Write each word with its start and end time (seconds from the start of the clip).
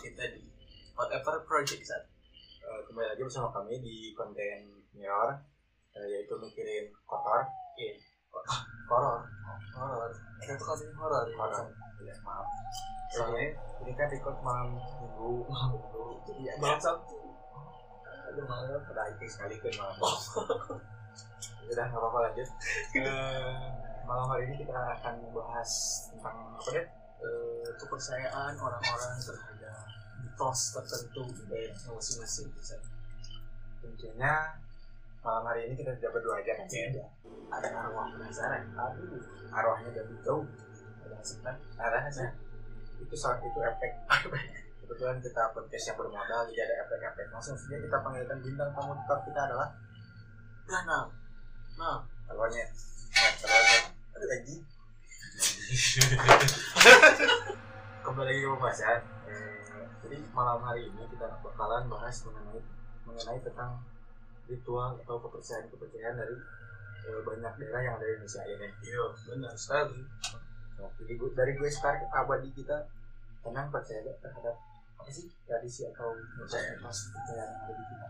kita 0.00 0.24
di 0.32 0.42
Whatever 0.96 1.44
Project 1.44 1.84
saat 1.84 2.04
Eh, 2.70 2.80
kembali 2.86 3.02
lagi 3.02 3.22
bersama 3.26 3.50
kami 3.50 3.82
di 3.82 4.14
konten 4.14 4.86
Mirror 4.94 5.42
eh, 5.98 6.06
yaitu 6.06 6.38
mikirin 6.38 6.86
kotor. 7.02 7.42
Iya. 7.74 7.98
horor, 8.86 9.26
horor. 9.74 10.10
Kita 10.38 10.54
tuh 10.54 10.66
kasih 10.70 10.86
horor. 10.94 11.26
horor. 11.34 11.66
Ya 11.98 12.14
maaf. 12.22 12.46
Soalnya 13.10 13.58
ini 13.82 13.90
kan 13.98 14.06
record 14.06 14.38
malam 14.46 14.78
minggu. 14.78 15.50
Malam 15.50 15.68
minggu 15.74 16.04
jadi 16.30 16.42
ya 16.46 16.54
Malam 16.62 16.78
Sabtu. 16.78 17.18
aduh 18.30 18.46
malam. 18.46 18.78
Pada 18.86 19.02
itu 19.18 19.26
sekali 19.26 19.58
kan 19.58 19.72
malam. 19.74 19.98
Udah 21.66 21.84
nggak 21.90 21.98
apa-apa 21.98 22.18
lanjut. 22.30 22.48
Eh, 23.02 23.66
malam 24.06 24.26
hari 24.30 24.46
ini 24.46 24.62
kita 24.62 24.78
akan 24.78 25.26
membahas 25.26 25.70
tentang 26.14 26.36
apa 26.54 26.70
deh 26.70 26.86
Eh, 27.20 27.68
kepercayaan 27.76 28.56
orang-orang 28.56 29.12
terhadap 29.20 29.76
mitos 30.20 30.60
tertentu 30.72 31.24
dari 31.46 31.68
masing-masing. 31.68 32.48
Bisa. 32.56 32.76
tentunya 33.80 34.56
malam 35.20 35.44
hari 35.44 35.68
ini 35.68 35.74
kita 35.74 35.96
tidak 35.96 36.16
berdua 36.16 36.40
aja 36.40 36.52
kan 36.56 36.66
Iya. 36.68 37.06
Ada 37.50 37.68
arwah 37.76 38.08
penasaran. 38.12 38.62
aduh 38.72 39.20
arwahnya 39.50 39.90
dari 39.92 40.16
jauh 40.20 40.44
Ada 41.00 41.16
setan. 41.20 41.56
arahnya 41.76 42.26
itu 42.96 43.14
soal 43.16 43.40
itu 43.40 43.56
efek 43.58 43.92
kebetulan 44.80 45.16
kita 45.18 45.42
podcast 45.52 45.84
yang 45.86 45.96
bermodal 45.96 46.40
jadi 46.46 46.60
ada 46.62 46.74
efek-efek 46.84 47.26
langsung 47.32 47.56
saja 47.56 47.76
kita 47.78 47.96
panggilkan 48.00 48.38
bintang 48.40 48.70
tamu 48.72 48.92
tetap 48.96 49.20
kita 49.24 49.40
adalah 49.44 49.68
Nah, 50.68 50.82
nah, 50.86 51.04
nah. 51.74 51.98
calonnya 52.24 52.64
nah, 52.64 54.14
aduh 54.14 54.28
lagi 54.28 54.56
kembali 58.02 58.26
lagi 58.26 58.42
ke 58.42 58.48
pembahasan 58.50 58.98
Eh, 59.30 59.86
jadi 60.02 60.18
malam 60.34 60.58
hari 60.66 60.90
ini 60.90 61.06
kita 61.06 61.30
bakalan 61.46 61.86
bahas 61.86 62.26
mengenai 62.26 62.58
mengenai 63.06 63.38
tentang 63.38 63.78
ritual 64.50 64.98
atau 64.98 65.22
kepercayaan 65.22 65.70
kepercayaan 65.70 66.18
dari 66.18 66.34
eh, 67.06 67.22
banyak 67.22 67.54
daerah 67.62 67.86
yang 67.86 67.94
ada 68.02 68.02
di 68.02 68.18
Indonesia 68.18 68.42
ini 68.50 68.66
Iya, 68.82 69.14
benar 69.30 69.54
sekali. 69.54 70.02
Nah, 70.82 70.90
jadi 70.98 71.12
gue, 71.14 71.30
dari 71.38 71.54
gue 71.54 71.70
start 71.70 72.02
abadi 72.10 72.50
kita 72.50 72.90
tenang 73.46 73.70
percaya 73.70 74.02
gak 74.02 74.26
terhadap 74.26 74.58
apa 74.98 75.10
sih 75.14 75.30
tradisi 75.46 75.86
atau 75.86 76.18
kepercayaan 76.18 76.82
yang 76.82 77.50
ada 77.62 77.72
di 77.78 77.84
kita. 77.86 78.08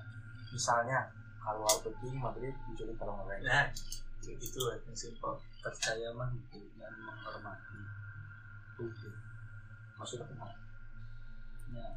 Misalnya 0.57 1.13
kalau 1.45 1.69
penting 1.85 2.17
maghrib 2.17 2.57
diculik 2.73 2.97
kalau 2.97 3.21
nggak 3.21 3.45
Nah, 3.45 3.69
lah, 4.21 4.77
yang 4.85 4.97
simpel. 4.97 5.35
percaya 5.61 6.09
mah 6.17 6.33
itu 6.33 6.61
dan 6.81 6.93
menghormati 7.05 7.81
Tuhan 8.81 9.13
maksudnya 10.01 10.25
kenapa? 10.25 10.57
ya. 11.77 11.89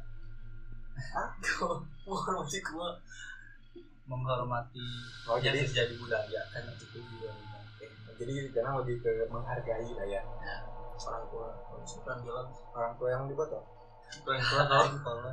Aku, 1.16 1.80
menghormati 2.04 2.58
gua. 2.60 2.92
menghormati 4.04 4.84
Oh 5.24 5.40
jadi 5.40 5.64
terjadi 5.64 5.96
budaya 5.96 6.40
kan 6.52 6.68
itu 6.76 7.00
juga. 7.00 7.32
Jadi 8.20 8.52
jangan 8.52 8.84
lebih 8.84 9.00
ke 9.00 9.24
menghargai 9.32 9.88
lah 9.96 10.06
ya. 10.06 10.20
Orang 10.94 11.24
tua, 11.32 11.48
kalau 11.66 11.80
misalkan 11.80 12.16
bilang, 12.22 12.48
orang 12.76 12.92
tua 13.00 13.08
yang 13.08 13.24
di 13.26 13.34
botol. 13.34 13.64
orang 14.28 14.44
tua 14.44 14.62
kalau 14.68 15.32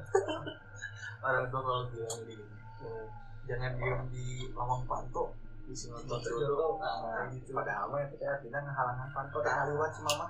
orang 1.22 1.46
tua 1.52 1.62
kalau 1.62 1.84
bilang 1.94 2.20
di 2.26 2.36
eh, 2.82 3.06
jangan 3.46 3.72
diem 3.78 4.02
di 4.10 4.26
lawang 4.56 4.82
panto 4.90 5.30
sini 5.76 5.94
Panto 6.08 6.30
jodoh 6.30 6.78
Nah, 6.82 7.28
gitu 7.32 7.52
padahal 7.56 7.88
mah 7.92 8.04
kita 8.10 8.26
artinya 8.28 8.60
ngehalangan 8.64 9.10
panto 9.14 9.40
tak 9.44 9.70
lewat 9.70 9.92
si 9.94 10.02
mama. 10.04 10.28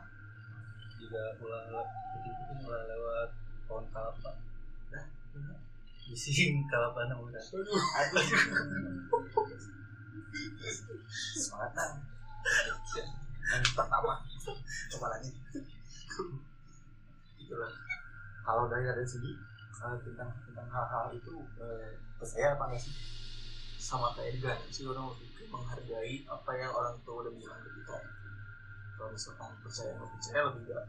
juga 1.02 1.34
ulah 1.42 1.62
kan 1.66 1.88
ulah 2.62 2.84
lewat. 2.86 3.30
Pohon 3.66 3.86
kelapa 3.90 4.32
Nah, 4.94 5.06
bising 6.12 6.62
kelapa 6.70 7.10
na 7.10 7.16
udah 7.18 7.42
Semangat 11.36 11.72
nah. 11.76 11.92
Yang 13.52 13.72
pertama 13.76 14.14
coba 14.92 15.08
lagi. 15.12 15.32
itulah. 17.42 17.72
Kalau 18.46 18.64
dari 18.72 18.86
dari 18.88 19.04
sini 19.04 19.32
eh, 19.82 19.98
tentang 20.06 20.30
tentang 20.46 20.68
hal-hal 20.70 21.12
itu 21.12 21.34
eh, 21.60 21.98
percaya 22.16 22.56
apa 22.56 22.64
enggak 22.72 22.82
sih? 22.86 22.96
sama 23.82 24.14
kayak 24.14 24.38
Edgar 24.38 24.58
sih 24.70 24.86
orang 24.86 25.10
ke 25.18 25.26
menghargai 25.52 26.24
apa 26.26 26.52
yang 26.56 26.72
orang 26.72 26.96
tua 27.04 27.28
udah 27.28 27.34
bilang 27.36 27.60
ke 27.60 27.70
kita 27.78 27.98
kalau 28.98 29.10
misalkan 29.12 29.52
percaya 29.66 29.92
nggak 29.98 30.10
percaya 30.14 30.40
lebih 30.46 30.64
gak 30.70 30.86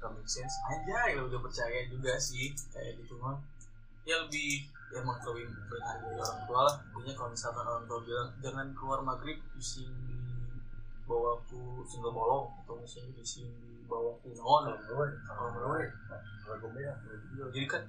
gak 0.00 0.10
make 0.16 0.26
sense. 0.26 0.56
Aja 0.66 0.98
ya 1.12 1.20
udah 1.20 1.40
percaya 1.44 1.78
juga 1.86 2.16
sih 2.16 2.50
kayak 2.72 2.98
gitu 3.04 3.14
mah 3.20 3.36
ya 4.08 4.16
lebih 4.26 4.66
ya 4.90 5.04
lebih 5.04 5.46
menghargai 5.46 6.16
orang 6.18 6.40
tua 6.48 6.60
lah. 6.66 6.74
Intinya 6.90 7.14
kalau 7.14 7.30
misalkan 7.30 7.64
orang 7.64 7.84
tua 7.86 7.98
bilang 8.02 8.28
jangan 8.42 8.66
keluar 8.74 9.00
maghrib 9.04 9.38
bising 9.54 9.92
di 10.08 10.18
bawaku 11.06 11.86
single 11.86 12.14
bolong 12.14 12.46
atau 12.64 12.74
misalnya 12.78 13.14
bising 13.14 13.50
di 13.62 13.86
bawaku 13.86 14.34
naon 14.34 14.74
kalau 15.26 15.50
menurut 15.54 15.90
jadi 17.50 17.66
kan 17.70 17.82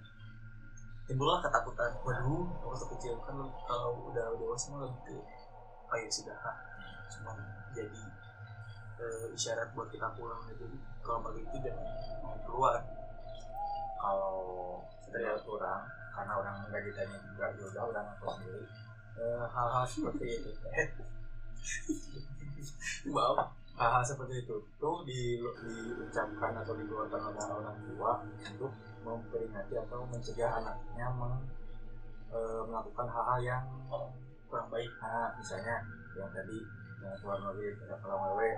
timbullah 1.09 1.41
ketakutan. 1.41 1.91
Waduh 2.06 2.46
waktu 2.62 2.85
kecil 2.97 3.18
kan 3.25 3.35
kalau 3.66 4.13
udah 4.13 4.38
dewasa 4.38 4.69
mah 4.73 4.85
lebih 4.85 5.25
oh 5.91 5.97
ya 6.00 6.07
sudah 6.07 6.38
ah, 6.47 6.56
cuma 7.12 7.35
jadi 7.75 8.02
eh, 9.03 9.25
isyarat 9.35 9.75
buat 9.75 9.91
kita 9.91 10.07
pulang 10.16 10.40
aja 10.47 10.56
jadi 10.56 10.78
kalau 11.03 11.19
pagi 11.25 11.44
itu 11.44 11.57
jangan 11.59 11.85
main 12.24 12.40
keluar. 12.47 12.79
Kalau 14.02 14.38
dari 15.12 15.28
orang 15.28 15.84
karena 16.12 16.34
orang 16.40 16.56
nggak 16.72 16.81
ditanya 16.88 17.18
juga 17.28 17.46
ya 17.53 17.63
udah 17.68 17.84
udah 17.91 18.02
ngaku 18.03 18.28
sendiri 18.40 18.66
Eh, 19.22 19.46
hal-hal 19.53 19.85
seperti 19.85 20.25
itu. 20.40 20.50
Maaf. 23.13 23.53
Hal-hal 23.75 24.03
seperti 24.06 24.46
itu 24.46 24.56
tuh 24.79 25.03
di, 25.03 25.41
diucapkan 25.41 26.53
atau 26.63 26.73
dikeluarkan 26.78 27.34
oleh 27.34 27.44
orang 27.44 27.78
tua 27.91 28.23
untuk 28.23 28.72
memperingati 29.02 29.73
atau 29.78 30.06
mencegah 30.08 30.63
anaknya 30.63 31.08
meng, 31.18 31.44
eh, 32.31 32.62
melakukan 32.66 33.08
hal-hal 33.09 33.40
yang 33.41 33.66
kurang 34.52 34.68
baik. 34.68 34.92
Nah, 35.00 35.32
misalnya 35.40 35.80
yang 36.20 36.28
tadi 36.36 36.60
yang 37.00 37.16
keluar 37.24 37.40
ada 37.40 37.96
kalau 38.04 38.36
wewe 38.36 38.52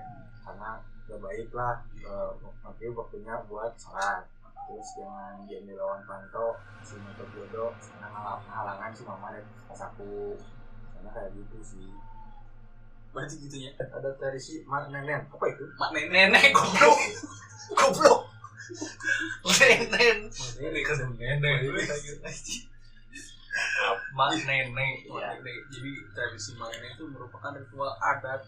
karena 0.44 0.70
gak 1.08 1.20
baik 1.22 1.50
lah 1.54 1.86
eh, 2.02 2.32
maghrib 2.66 2.98
waktunya 2.98 3.38
buat 3.46 3.78
sholat. 3.78 4.26
Terus 4.64 4.90
jangan 4.98 5.46
diam 5.46 5.70
di 5.70 5.76
lawan 5.78 6.02
panto 6.10 6.58
si 6.82 6.98
motor 6.98 7.28
jodoh 7.36 7.72
karena 7.78 8.42
halangan 8.42 8.90
si 8.90 9.06
mama 9.06 9.38
pas 9.70 9.82
aku. 9.86 10.34
Karena 10.98 11.10
kayak 11.14 11.30
gitu 11.38 11.58
sih. 11.62 11.94
Berarti 13.14 13.38
gitu 13.46 13.56
ya 13.70 13.72
ada 13.78 14.10
tradisi 14.18 14.66
mak 14.66 14.90
nenek. 14.90 15.30
Apa 15.30 15.46
itu? 15.46 15.64
Mak 15.78 15.94
nenek 15.94 16.34
nenek 16.34 16.52
goblok. 16.58 16.98
Goblok. 17.78 18.20
Nenek. 19.60 20.32
Ini 20.56 20.82
kan 20.88 21.12
nenek 21.20 21.58
mak 24.18 24.34
nenek 24.34 24.74
Mak 24.74 25.22
nenek. 25.42 25.58
jadi 25.70 25.92
tradisi 26.14 26.58
mak 26.58 26.74
nenek 26.74 26.98
itu 26.98 27.06
merupakan 27.10 27.54
ritual 27.54 27.94
adat 28.02 28.42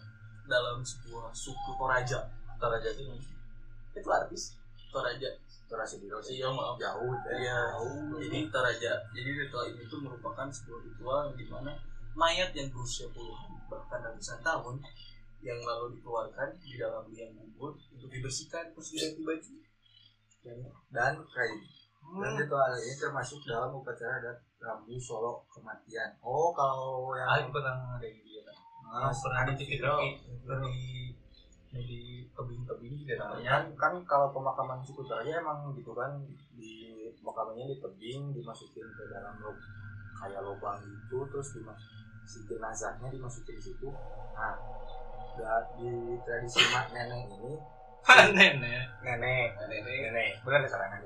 dalam 0.46 0.82
sebuah 0.82 1.34
suku 1.34 1.70
Toraja. 1.78 2.26
Toraja 2.58 2.88
itu 2.94 3.02
itu 3.96 4.08
artis. 4.10 4.54
Toraja. 4.90 5.30
Tradisi 5.66 5.98
di 5.98 6.06
Rosi 6.06 6.38
iya 6.38 6.46
maaf 6.46 6.78
jauh 6.78 7.10
deh 7.26 7.34
Iya, 7.42 7.74
jadi 8.22 8.38
Toraja. 8.54 8.92
Jadi 9.10 9.30
ritual 9.34 9.66
ini 9.74 9.82
tuh 9.90 9.98
merupakan 9.98 10.46
sebuah 10.46 10.80
ritual 10.86 11.34
di 11.34 11.42
mana 11.50 11.74
mayat 12.14 12.54
yang 12.54 12.70
berusia 12.70 13.10
puluhan 13.10 13.58
bahkan 13.66 13.98
ratusan 13.98 14.38
tahun 14.46 14.78
yang 15.42 15.58
lalu 15.62 15.98
dikeluarkan 15.98 16.54
di 16.62 16.78
dalam 16.80 17.04
liang 17.12 17.34
kubur 17.34 17.76
untuk 17.92 18.08
dibersihkan 18.08 18.72
terus 18.72 18.94
diganti 18.94 19.22
baju. 19.26 19.54
dan 20.46 20.58
dan 20.94 21.12
kayak 22.06 22.22
dan 22.22 22.32
ritual 22.38 22.70
ini 22.78 22.94
termasuk 22.94 23.38
dalam 23.42 23.70
upacara 23.74 24.22
adat 24.22 24.38
Rabu 24.62 24.94
Solo 24.96 25.42
kematian. 25.50 26.14
Oh 26.22 26.54
kalau 26.54 27.12
yang 27.18 27.28
Aing 27.28 27.50
pernah 27.50 27.98
ada 27.98 28.06
di 28.06 28.20
dia 28.22 28.42
Ah, 28.86 29.10
pernah 29.10 29.42
di 29.50 29.64
video. 29.66 29.98
TV 29.98 30.14
di 30.64 30.80
di 31.76 32.00
tebing-tebing 32.32 32.94
juga 33.04 33.14
namanya. 33.20 33.50
kan 33.52 33.64
kan 33.76 33.94
kalau 34.08 34.32
pemakaman 34.32 34.80
suku 34.80 35.04
Toraja 35.04 35.44
emang 35.44 35.76
gitu 35.76 35.92
kan 35.92 36.08
di 36.56 37.12
pemakamannya 37.20 37.68
di 37.68 37.76
tebing 37.82 38.32
dimasukin 38.32 38.86
ke 38.96 39.02
dalam 39.12 39.36
lob 39.44 39.56
kayak 40.16 40.40
lubang 40.40 40.80
gitu 40.80 41.20
terus 41.28 41.52
dimas 41.52 41.76
si 42.24 42.40
jenazahnya 42.48 43.12
dimasukin 43.12 43.60
di 43.60 43.62
situ. 43.62 43.88
Nah 44.32 44.56
di 45.76 46.16
tradisi 46.24 46.64
mak 46.72 46.96
nenek 46.96 47.28
ini 47.28 47.52
nenek. 48.06 48.86
Nenek. 49.02 49.48
Nenek. 49.66 49.98
Nenek. 50.10 50.32
Benar 50.46 50.60
ya 50.62 50.96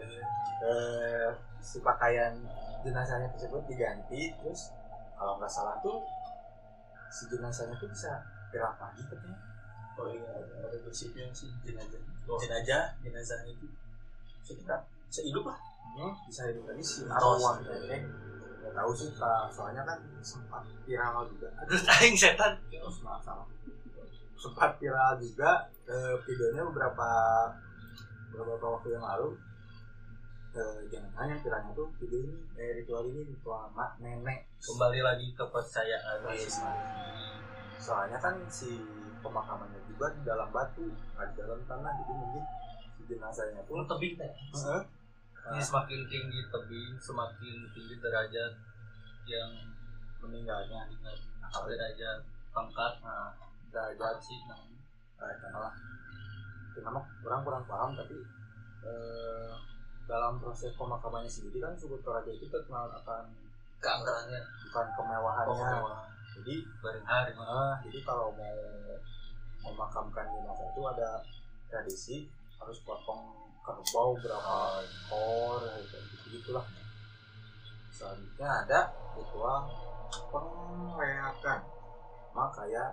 eh 0.60 1.32
si 1.60 1.80
pakaian 1.80 2.36
jenazahnya 2.84 3.32
tersebut 3.32 3.64
diganti 3.64 4.28
terus 4.40 4.76
kalau 5.16 5.40
nggak 5.40 5.48
salah 5.48 5.76
tuh 5.80 6.04
si 7.08 7.28
jenazahnya 7.32 7.72
tuh 7.80 7.88
bisa 7.88 8.20
gerak 8.52 8.76
lagi 8.76 9.00
katanya. 9.08 9.40
Oh 9.96 10.08
iya 10.08 10.28
ada 10.60 10.76
bersihnya 10.84 11.32
si 11.32 11.48
jenazah. 11.64 12.00
Jenazah 12.28 12.84
jenazah 13.00 13.40
itu 13.48 13.68
sekitar 14.44 14.84
sehidup 15.08 15.48
lah. 15.48 15.56
Hmm, 15.96 16.12
bisa 16.28 16.44
hidup 16.52 16.68
lagi 16.68 16.84
si 16.84 17.08
taruhan 17.08 17.64
kayaknya 17.64 17.98
nggak 18.60 18.76
tahu 18.76 18.92
sih 18.92 19.08
soalnya 19.48 19.82
kan 19.88 19.98
sempat 20.20 20.62
viral 20.84 21.24
juga. 21.24 21.48
Terus 21.64 21.82
aing 21.96 22.16
setan. 22.16 22.52
Terus 22.68 23.00
maaf 23.00 23.24
salah 23.24 23.48
sempat 24.40 24.80
viral 24.80 25.20
juga 25.20 25.68
eh, 25.84 26.16
videonya 26.24 26.64
beberapa 26.72 27.08
beberapa 28.32 28.66
waktu 28.80 28.96
yang 28.96 29.04
lalu. 29.04 29.36
Eh, 30.50 30.80
jangan 30.90 31.12
hanya 31.22 31.38
viralnya 31.38 31.70
tuh 31.76 31.86
video 32.00 32.26
ini 32.26 32.34
eh, 32.58 32.82
ritual 32.82 33.06
ini 33.06 33.22
ritual 33.28 33.68
mak 33.76 34.00
nenek. 34.00 34.48
Kembali 34.58 34.98
lagi 35.04 35.30
kepercayaan 35.36 36.26
Yes, 36.32 36.58
soalnya 37.78 38.18
kan 38.18 38.34
si 38.50 38.80
pemakamannya 39.20 39.78
juga 39.86 40.10
di 40.16 40.24
dalam 40.24 40.48
batu 40.50 40.88
nggak 40.88 41.26
di 41.32 41.34
dalam 41.36 41.60
tanah 41.68 41.92
jadi 42.02 42.12
mungkin 42.16 42.44
si 42.96 43.02
jenazahnya 43.06 43.62
tuh 43.68 43.84
tebing 43.84 44.16
teh. 44.16 44.32
Heeh. 44.32 44.82
ini 45.40 45.62
semakin 45.64 46.00
tinggi 46.04 46.40
tebing 46.52 46.92
semakin 47.00 47.56
tinggi 47.72 47.94
derajat 47.96 48.52
yang 49.24 49.50
meninggalnya 50.20 50.84
derajat 51.64 52.20
pangkat. 52.52 52.92
Nah 53.00 53.49
derajat 53.70 54.16
sih 54.22 54.38
nah, 54.50 54.58
eh, 55.26 55.50
lah 55.54 55.74
itu 56.70 56.78
nama 56.86 57.00
kurang 57.22 57.42
kurang 57.42 57.64
paham 57.66 57.90
tapi 57.98 58.18
eh, 58.86 59.50
dalam 60.10 60.42
proses 60.42 60.74
pemakamannya 60.74 61.30
sendiri 61.30 61.62
kan 61.62 61.74
suku 61.78 61.94
Toraja 62.02 62.34
itu 62.34 62.46
terkenal 62.50 62.90
akan 62.90 63.30
keangkerannya 63.78 64.40
bukan 64.66 64.86
kemewahannya. 64.98 65.70
Jadi 66.40 66.54
bareng 66.82 67.06
hari 67.06 67.32
eh, 67.34 67.74
jadi 67.86 67.98
kalau 68.02 68.34
mau 68.34 68.58
memakamkan 69.60 70.26
jenazah 70.26 70.66
itu 70.72 70.82
ada 70.82 71.10
tradisi 71.70 72.16
harus 72.58 72.78
potong 72.82 73.22
kerbau 73.62 74.16
berapa 74.18 74.82
ekor 74.82 75.62
gitu 75.84 76.26
gitulah. 76.40 76.64
Selanjutnya 77.94 78.48
ada 78.66 78.80
ritual 79.14 79.68
pengereakan. 80.32 81.60
Sama 82.30 82.46
kayak 82.56 82.90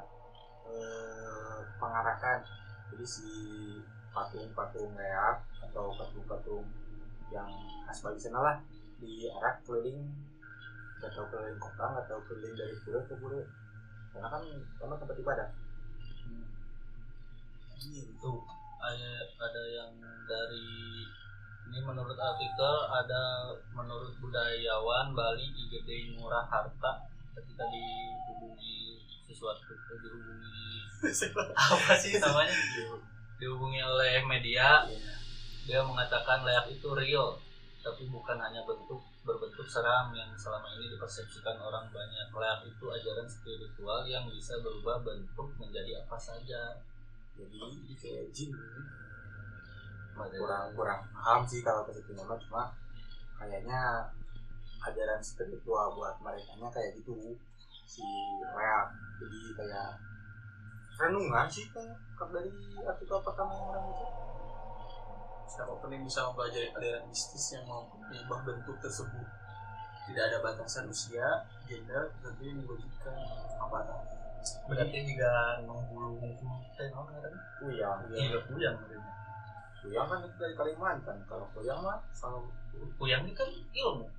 eh, 0.71 1.59
pengarakan 1.79 2.39
jadi 2.91 3.05
si 3.05 3.29
patung-patung 4.11 4.95
reak 4.97 5.37
atau 5.69 5.93
patung-patung 5.93 6.65
yang 7.29 7.47
khas 7.85 7.99
Bali 8.01 8.17
sana 8.17 8.39
lah 8.39 8.57
diarak 8.97 9.61
keliling 9.67 10.07
tahu 10.97 11.29
keliling 11.29 11.59
kota 11.61 12.01
tahu 12.09 12.21
keliling 12.25 12.55
dari 12.57 12.75
pura 12.81 12.99
ke 13.05 13.13
pura 13.21 13.41
karena 14.17 14.27
kan 14.33 14.43
karena 14.81 14.95
tempat 14.97 15.17
ibadah. 15.21 15.49
Itu 17.77 18.33
ada 18.81 19.11
ada 19.37 19.63
yang 19.69 19.91
dari 20.25 21.05
ini 21.69 21.79
menurut 21.85 22.17
artikel 22.17 22.75
ada 22.89 23.53
menurut 23.77 24.17
budayawan 24.17 25.13
Bali 25.13 25.45
igede 25.53 26.17
murah 26.17 26.49
harta 26.49 27.05
ketika 27.37 27.69
dihubungi 27.69 28.96
sesuatu 29.27 29.75
dihubungi. 29.99 30.87
Apa 31.53 31.93
sih 31.99 32.17
namanya? 32.17 32.55
Dihubungi 33.37 33.83
oleh 33.83 34.23
media. 34.25 34.87
Dia 35.67 35.83
mengatakan 35.83 36.47
layak 36.47 36.71
itu 36.71 36.87
real 36.95 37.35
tapi 37.87 38.03
bukan 38.11 38.35
hanya 38.35 38.59
bentuk 38.67 38.99
berbentuk 39.23 39.63
seram 39.63 40.11
yang 40.11 40.27
selama 40.35 40.67
ini 40.75 40.91
dipersepsikan 40.91 41.55
orang 41.55 41.87
banyak. 41.87 42.27
Layak 42.35 42.67
itu 42.67 42.83
ajaran 42.91 43.27
spiritual 43.27 44.03
yang 44.03 44.27
bisa 44.27 44.59
berubah 44.59 44.99
bentuk 45.03 45.47
menjadi 45.55 46.03
apa 46.03 46.19
saja. 46.19 46.75
Jadi 47.39 47.95
kayak 47.95 48.27
jin. 48.35 48.51
Kurang 50.17 50.73
kurang 50.73 50.99
paham 51.13 51.45
sih 51.45 51.61
kalau 51.61 51.85
ke 51.85 51.93
situ 51.93 52.11
nama 52.17 52.33
cuma 52.41 52.73
kayaknya 53.37 54.09
ajaran 54.81 55.21
spiritual 55.21 55.93
buat 55.93 56.17
mereka 56.25 56.57
kayak 56.73 56.97
gitu 56.97 57.37
si 57.87 58.03
reak 58.43 58.87
jadi 59.17 59.39
kayak 59.55 59.89
renungan 60.99 61.47
sih 61.47 61.71
kayak 61.71 61.95
kalau 62.19 62.35
dari 62.35 62.51
artikel 62.83 63.17
pertama 63.23 63.55
yang 63.55 63.67
orang 63.71 63.85
itu 63.95 64.05
siapa 65.47 65.73
pun 65.79 65.89
yang 65.89 66.03
bisa 66.03 66.27
mempelajari 66.27 66.69
aliran 66.75 67.07
mistis 67.07 67.55
yang 67.55 67.63
mampu 67.63 67.95
mengubah 68.03 68.43
bentuk 68.43 68.77
tersebut. 68.83 69.25
Tidak 70.05 70.23
ada 70.23 70.37
batasan 70.43 70.91
usia 70.91 71.47
gender 71.63 72.11
tapi 72.19 72.51
mewujudkan 72.51 73.15
apa? 73.55 73.79
Berarti 74.67 74.99
juga 75.07 75.63
menghulu 75.63 76.19
menghulu 76.19 76.59
teh 76.75 76.91
ngaranna? 76.91 77.39
kuyang 77.57 77.99
iya 78.13 78.39
kuyang 78.45 78.75
kuyang 79.81 80.05
kan 80.07 80.19
itu 80.21 80.35
dari 80.35 80.53
Kalimantan. 80.53 81.17
Kalau 81.25 81.47
kuyang 81.55 81.79
mah 81.79 81.99
kalau 82.11 82.43
kuyang 82.99 83.23
ini 83.23 83.31
kan 83.31 83.47
ilmu 83.51 84.16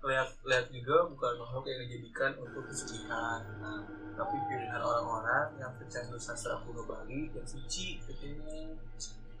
lihat 0.00 0.28
lihat 0.48 0.66
juga 0.72 1.04
bukan 1.12 1.32
makhluk 1.40 1.64
yang 1.68 1.80
dijadikan 1.84 2.32
untuk 2.40 2.64
kesucian 2.68 3.40
nah, 3.60 3.84
tapi 4.16 4.36
pilihan 4.48 4.80
orang-orang 4.80 5.52
yang 5.60 5.72
percaya 5.76 6.08
sastra 6.16 6.56
kuno 6.64 6.84
Bali 6.88 7.28
yang 7.32 7.44
suci 7.44 8.00
katanya 8.04 8.72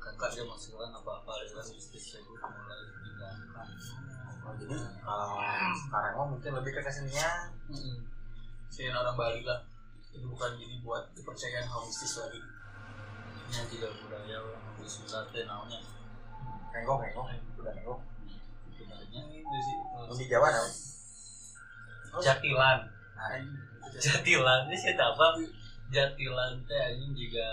kakak 0.00 0.30
dia 0.36 0.44
masalah 0.44 0.88
apa 0.92 1.10
apa 1.24 1.30
aliran 1.40 1.66
mistis 1.72 2.04
saya 2.12 2.24
mulai 2.24 2.80
digaungkan 3.04 3.66
oh, 4.44 4.52
jadi 4.60 4.76
kalau 5.00 5.40
sekarang 5.76 6.12
mah 6.16 6.26
mungkin 6.32 6.52
lebih 6.56 6.72
ke 6.72 6.80
kesenian. 6.80 7.52
Sini 8.72 8.88
orang 8.88 9.12
Bali 9.12 9.44
lah. 9.44 9.60
Itu 10.10 10.24
bukan 10.26 10.56
jadi 10.56 10.80
buat 10.80 11.12
kepercayaan 11.12 11.68
hal 11.68 11.84
mistis 11.84 12.16
lagi. 12.18 12.40
Ini 13.52 13.68
tidak 13.68 13.92
budaya 14.00 14.40
orang 14.40 14.70
sudah 14.90 15.22
teh 15.30 15.44
naonnya 15.46 15.78
renggong 16.74 16.98
renggong 17.02 17.28
udah 17.58 17.72
renggong 17.74 18.00
sebenarnya. 18.80 19.20
Di 20.10 20.26
Jawa 20.26 20.48
nah 20.48 20.64
jatilan. 22.18 22.78
Nah, 23.14 23.38
jatilan. 24.04 24.60
Ini 24.66 24.76
saya 24.76 25.14
apa 25.14 25.38
jatilan 25.90 26.58
teh 26.66 26.80
anjing 26.80 27.14
juga 27.14 27.48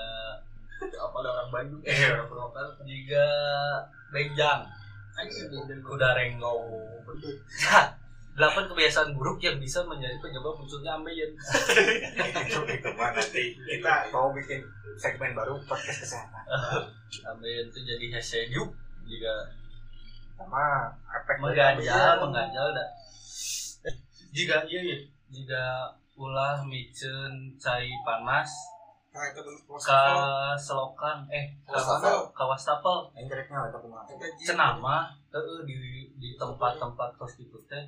apa 1.05 1.17
orang 1.21 1.49
Bandung? 1.53 1.81
Eh. 1.85 1.93
eh 1.93 2.09
orang 2.09 2.25
Purwakarta 2.25 2.81
juga 2.81 3.25
benjang. 4.09 4.65
Anjing 5.17 5.81
kuda 5.81 6.17
renggong 6.17 6.65
delapan 8.37 8.69
kebiasaan 8.69 9.17
buruk 9.17 9.41
yang 9.41 9.57
bisa 9.57 9.81
menjadi 9.89 10.13
penyebab 10.21 10.53
munculnya 10.61 10.93
ambeien. 10.93 11.33
Itu 11.33 12.61
itu 12.69 12.89
nanti 12.93 13.45
kita 13.57 14.13
mau 14.13 14.29
bikin 14.29 14.61
segmen 14.93 15.33
baru 15.33 15.57
podcast 15.65 16.05
kesehatan. 16.05 16.45
Ambeien 17.33 17.65
itu 17.73 17.81
jadi 17.81 18.05
hesediuk 18.13 18.69
juga 19.09 19.33
sama 20.37 20.93
efek 21.09 21.37
mengganjal 21.41 22.21
mengganjal 22.21 22.67
dah. 22.71 22.89
Jika 24.31 24.63
iya 24.69 24.79
iya. 24.85 24.97
Jika 25.33 25.91
ulah 26.15 26.61
micen 26.61 27.57
cai 27.57 27.89
panas. 28.05 28.49
Nah 29.11 29.25
itu 29.33 29.41
bentuk 29.41 29.81
ke 29.81 30.01
selokan 30.53 31.25
eh 31.33 31.57
ke 31.65 31.73
Wastafel. 31.73 32.17
ke 32.37 32.43
wastafel. 32.45 32.97
Yang 33.17 33.25
jeleknya 33.33 33.57
itu 33.73 33.79
kumaha 33.81 34.05
cenama 34.45 35.09
eh, 35.33 35.59
di 35.65 35.75
di 36.21 36.29
tempat-tempat 36.37 37.09
kos 37.17 37.33
itu 37.41 37.57
teh 37.65 37.83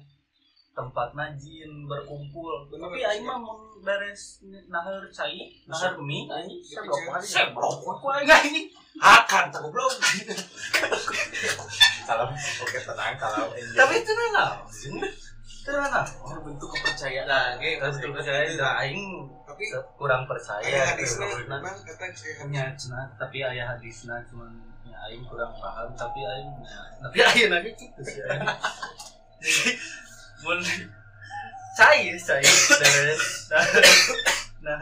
tempatna 0.74 1.36
jin 1.36 1.88
berkumpul. 1.90 2.70
Bener, 2.72 2.88
tapi 2.88 3.00
aing 3.04 3.26
mah 3.26 3.38
mun 3.42 3.60
beres 3.84 4.40
nahar 4.70 5.04
cai 5.12 5.52
nahar 5.68 5.98
mie 6.00 6.30
aing 6.30 6.62
seblok 6.64 7.02
aja 7.16 7.26
seblok 7.26 7.84
ku 7.84 8.08
aing 8.14 8.30
anjing. 8.30 8.68
Akan 9.00 9.48
tak 9.52 9.64
goblok. 9.64 9.88
Kalau 12.10 12.26
oke 12.34 12.80
tenang 12.90 13.14
kalau 13.22 13.54
tapi 13.54 14.02
itu 14.02 14.12
nah 14.34 14.66
itu 14.66 15.70
nah 15.70 16.02
itu 16.02 16.42
bentuk 16.42 16.70
kepercayaan. 16.74 17.30
Nah 17.30 17.54
gitu 17.62 17.86
betul 17.86 18.18
saya 18.26 18.50
dah 18.58 18.82
aing 18.82 19.30
tapi 19.46 19.70
kurang 19.94 20.26
percaya. 20.26 20.98
hadisnya 20.98 21.30
Nah, 21.46 21.62
memang 21.62 21.78
kata 21.86 22.10
saya 22.16 22.44
nya 22.50 22.74
cenah 22.74 23.14
tapi 23.14 23.46
ayah 23.46 23.78
hadisna 23.78 24.26
cuman 24.26 24.58
ya 24.90 24.98
aing 25.06 25.22
kurang 25.30 25.54
paham. 25.54 25.94
Tapi 25.94 26.26
aing 26.26 26.50
ya, 26.66 26.82
tapi 26.98 27.18
aing 27.22 27.54
lagi 27.54 27.70
gitu 27.78 28.02
sih 28.02 28.26
mun 30.46 30.60
cai 31.78 32.16
cai 32.20 32.44
beres 32.44 33.24
nah 34.60 34.76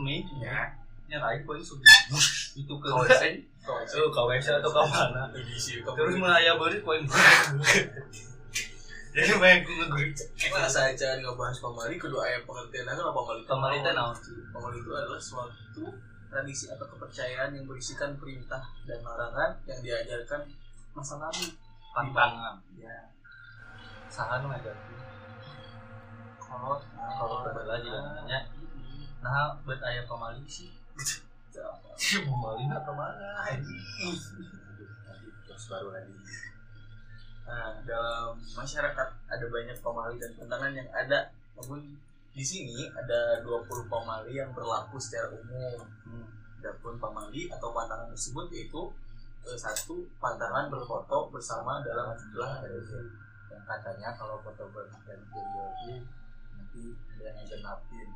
mie 0.00 0.24
ya. 0.40 0.72
Nya 1.08 1.16
aing 1.24 1.48
poin 1.48 1.56
sudah 1.64 1.88
itu 2.52 2.68
ke 2.68 2.88
kau 2.92 3.00
oh 3.00 4.10
ka 4.12 4.22
WC 4.28 4.60
atau 4.60 4.68
ka 4.68 4.84
mana? 4.84 5.32
Edisi 5.32 5.80
terus 5.80 6.14
mun 6.20 6.28
aya 6.28 6.52
beuri 6.60 6.84
poin? 6.84 7.00
Jadi 9.16 9.32
main 9.40 9.64
ku 9.64 9.72
ngegurit 9.72 10.14
Mana 10.52 10.68
saja 10.68 11.16
ngebahas 11.16 11.58
pamali 11.64 11.96
kedua 11.96 12.28
ayat 12.28 12.44
pengertian 12.44 12.92
apa 12.92 13.08
pamali 13.08 13.40
itu 13.40 13.48
Pamali 13.48 13.76
teh 13.80 13.92
naon? 13.96 14.12
naon? 14.12 14.52
Pamali 14.52 14.76
itu 14.84 14.90
adalah 14.92 15.16
suatu 15.16 15.84
tradisi 16.28 16.68
atau 16.68 16.84
kepercayaan 16.84 17.56
yang 17.56 17.64
berisikan 17.64 18.12
perintah 18.20 18.60
dan 18.84 19.00
larangan 19.00 19.56
yang 19.64 19.80
diajarkan 19.80 20.44
masa 20.92 21.16
lalu. 21.16 21.56
Pantangan 21.96 22.60
ya 22.76 23.08
saha 24.08 24.40
nu 24.40 24.48
ngajar 24.50 24.76
kalau 26.40 26.80
kalau 26.96 27.44
berbeda 27.44 27.76
juga 27.84 28.00
nanya 28.16 28.40
nah 29.18 29.52
buat 29.66 29.80
ayah 29.82 30.04
pamali 30.08 30.44
sih. 30.48 30.72
Si 31.98 32.22
pamali 32.22 32.70
nak 32.70 32.86
ke 32.86 32.92
mana 32.94 33.42
terus 35.42 35.64
baru 35.66 35.90
lagi. 35.90 36.14
Nah, 37.42 37.74
dalam 37.82 38.38
masyarakat 38.54 39.08
ada 39.26 39.46
banyak 39.50 39.74
pemali 39.82 40.14
dan 40.22 40.30
pantangan 40.38 40.70
yang 40.78 40.86
ada, 40.94 41.34
namun 41.58 41.98
di 42.30 42.44
sini 42.46 42.86
ada 42.94 43.42
20 43.42 43.66
pemali 43.90 44.38
yang 44.38 44.54
berlaku 44.54 45.02
secara 45.02 45.34
umum. 45.34 45.82
Hmm. 46.06 46.30
Adapun 46.62 47.02
pemali 47.02 47.50
atau 47.50 47.74
pantangan 47.74 48.06
tersebut 48.14 48.46
yaitu 48.54 48.86
eh, 49.50 49.58
satu 49.58 50.06
pantangan 50.22 50.70
berfoto 50.70 51.34
bersama 51.34 51.82
dalam 51.82 52.14
jumlah 52.14 52.62
yang 53.58 53.66
katanya 53.66 54.14
kalau 54.14 54.38
foto 54.38 54.70
berganti 54.70 55.18
itu 55.18 55.40
nanti 56.48 56.82
ada 57.12 57.28
yang 57.28 57.42
genapin 57.44 58.08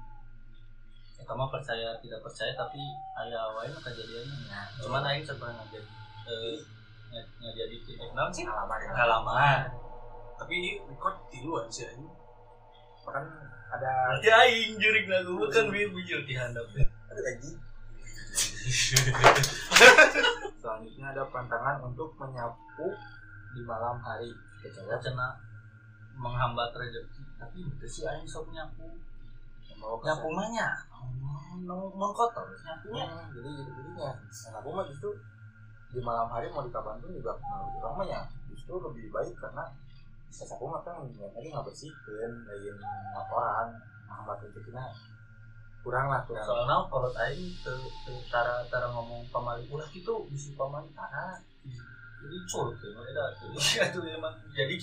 Kita 1.12 1.32
mah 1.32 1.46
percaya 1.49 1.99
tidak 1.99 2.18
percaya 2.20 2.50
tapi 2.52 2.82
ayah 3.16 3.42
awalnya 3.44 3.75
kejadiannya. 3.76 4.38
nah 4.44 4.66
Cuman 4.76 5.02
aing 5.04 5.22
pernah 5.25 5.54
ngajak 5.56 5.84
eh 6.25 6.58
nge- 7.08 7.30
ngajadi 7.38 7.76
titik 7.80 8.11
naon 8.12 8.30
sih? 8.30 8.42
pengalaman 8.42 8.78
ya 8.80 8.90
Pengalaman. 8.90 9.61
tapi 10.34 10.52
ini 10.56 10.70
record 10.84 11.16
di 11.28 11.38
luar 11.42 11.66
sih 11.66 11.87
ini. 11.88 12.06
kan 13.04 13.22
ada 13.68 13.90
Berarti 14.14 14.28
aing 14.32 14.72
jurik 14.76 15.06
lagu 15.06 15.34
kan 15.49 15.66
biar 15.68 15.90
bujur 15.90 16.20
di 16.22 16.34
handap. 16.34 16.66
ada 17.06 17.20
lagi 17.20 17.50
selanjutnya 20.56 21.06
ada 21.08 21.22
pantangan 21.28 21.76
untuk 21.82 22.14
menyapu 22.16 22.87
di 23.52 23.61
malam 23.62 23.99
hari 23.99 24.30
kecuali 24.62 24.95
Cina 25.02 25.28
menghambat 26.16 26.71
rezeki. 26.78 27.23
Tapi 27.37 27.59
itu 27.66 27.87
sih 27.90 28.07
aing 28.07 28.23
sok 28.23 28.54
nyapu. 28.54 28.87
Nyapu 29.83 30.28
mah 30.31 30.49
nya. 30.54 30.69
Mau 31.66 32.11
kotor 32.14 32.47
nyapunya. 32.62 33.04
Hmm, 33.11 33.26
jadi 33.35 33.50
jadi 33.59 33.71
jadinya 33.75 34.11
nah 34.14 34.59
aku 34.62 34.69
mah 34.71 34.85
justru 34.87 35.11
di 35.92 36.00
malam 36.00 36.25
hari 36.31 36.49
mau 36.49 36.64
di 36.64 36.73
kapan 36.73 36.97
pun 37.04 37.12
juga 37.12 37.37
menurut 37.37 37.85
orang 37.85 37.95
mah 38.00 38.07
ya 38.09 38.21
justru 38.49 38.81
lebih 38.81 39.12
baik 39.12 39.37
karena 39.37 39.69
bisa 40.25 40.49
sapu 40.49 40.64
mah 40.64 40.81
kan 40.81 41.04
tadi 41.04 41.52
nggak 41.52 41.66
bersihkan 41.69 42.33
lain 42.49 42.76
laporan 43.12 43.69
menghambat 44.09 44.38
rezekinya. 44.49 44.88
Kurang 45.83 46.14
lah 46.14 46.23
kurang. 46.25 46.47
Soalnya 46.47 46.78
kalau 46.88 47.11
aing 47.11 47.52
tara 48.31 48.62
tara 48.71 48.87
ngomong 48.95 49.26
pamali 49.35 49.66
ulah 49.69 49.88
gitu 49.90 50.25
bisa 50.31 50.54
pamali 50.54 50.88
tara 50.95 51.37
jadi 52.23 52.38
ada 53.83 54.31
jadi 54.55 54.75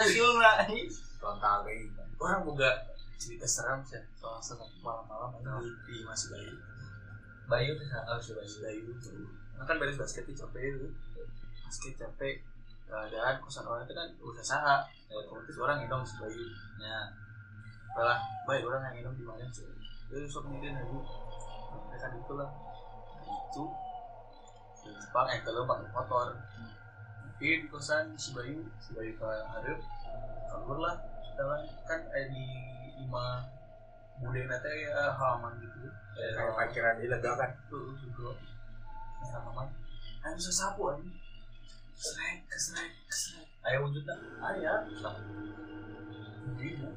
hasilna 0.00 0.50
anjing 0.64 0.88
frontal 1.20 1.66
lagi 1.68 1.90
orang 2.16 2.42
boga 2.48 2.70
cerita 3.18 3.44
seram 3.44 3.82
sih 3.84 4.00
soal 4.16 4.38
satu 4.40 4.64
malam-malam 4.80 5.34
Nah. 5.42 5.60
di, 5.60 6.04
masih 6.06 6.28
bayi 6.34 6.52
bayu 7.48 7.72
tuh 7.74 7.86
harus 7.88 8.26
bayu 8.36 8.56
bayi 8.62 8.80
itu 8.84 9.10
Nah, 9.58 9.66
kan 9.66 9.74
beres 9.82 9.98
basket 9.98 10.22
itu 10.22 10.38
capek 10.38 10.78
itu 10.78 10.86
basket 11.66 11.94
capek 11.98 12.34
keadaan 12.86 13.42
kosan 13.42 13.66
orang 13.66 13.82
itu 13.82 13.92
kan 13.92 14.08
udah 14.22 14.44
saha 14.44 14.86
otomatis 15.10 15.58
orang 15.58 15.82
ngendong 15.82 16.06
si 16.06 16.14
bayi 16.22 16.46
ya 16.78 17.10
malah 17.98 18.22
baik 18.46 18.62
orang 18.62 18.86
yang 18.86 18.94
ngendong 19.02 19.16
di 19.18 19.24
mana 19.26 19.44
sih 19.50 19.66
itu 20.08 20.24
sok 20.30 20.46
nyidin 20.48 20.78
aja 20.78 20.98
mereka 21.90 22.06
itu 22.14 22.32
lah 22.38 22.50
itu 23.26 23.64
Jepang 24.88 25.28
eh 25.28 25.40
kalau 25.44 25.68
pakai 25.68 25.90
motor 25.92 26.26
di 27.38 27.70
kosan 27.70 28.18
si 28.18 28.34
bayu 28.34 28.66
si 28.82 28.90
bayu 28.98 29.14
ke 29.14 29.30
hareup 29.54 29.78
kabur 30.50 30.82
lah 30.82 30.98
jalan 31.38 31.62
kan 31.86 32.02
eh, 32.10 32.26
di 32.26 32.44
lima 32.98 33.46
bude 34.18 34.42
nate 34.50 34.90
ya 34.90 35.14
halaman 35.14 35.54
gitu 35.62 35.86
kayak 36.18 36.50
parkiran 36.50 36.98
ilegal 36.98 37.38
kan 37.38 37.54
tuh 37.70 37.94
juga 38.02 38.34
mama 39.38 39.70
ayo 40.26 40.34
bisa 40.34 40.50
sapu 40.50 40.90
aja 40.90 41.06
kesrek 41.94 42.42
kesrek 42.50 42.90
kesrek 43.06 43.46
ayo 43.70 43.86
wujudnya 43.86 44.18
ayah 44.50 44.82
ibu 46.50 46.90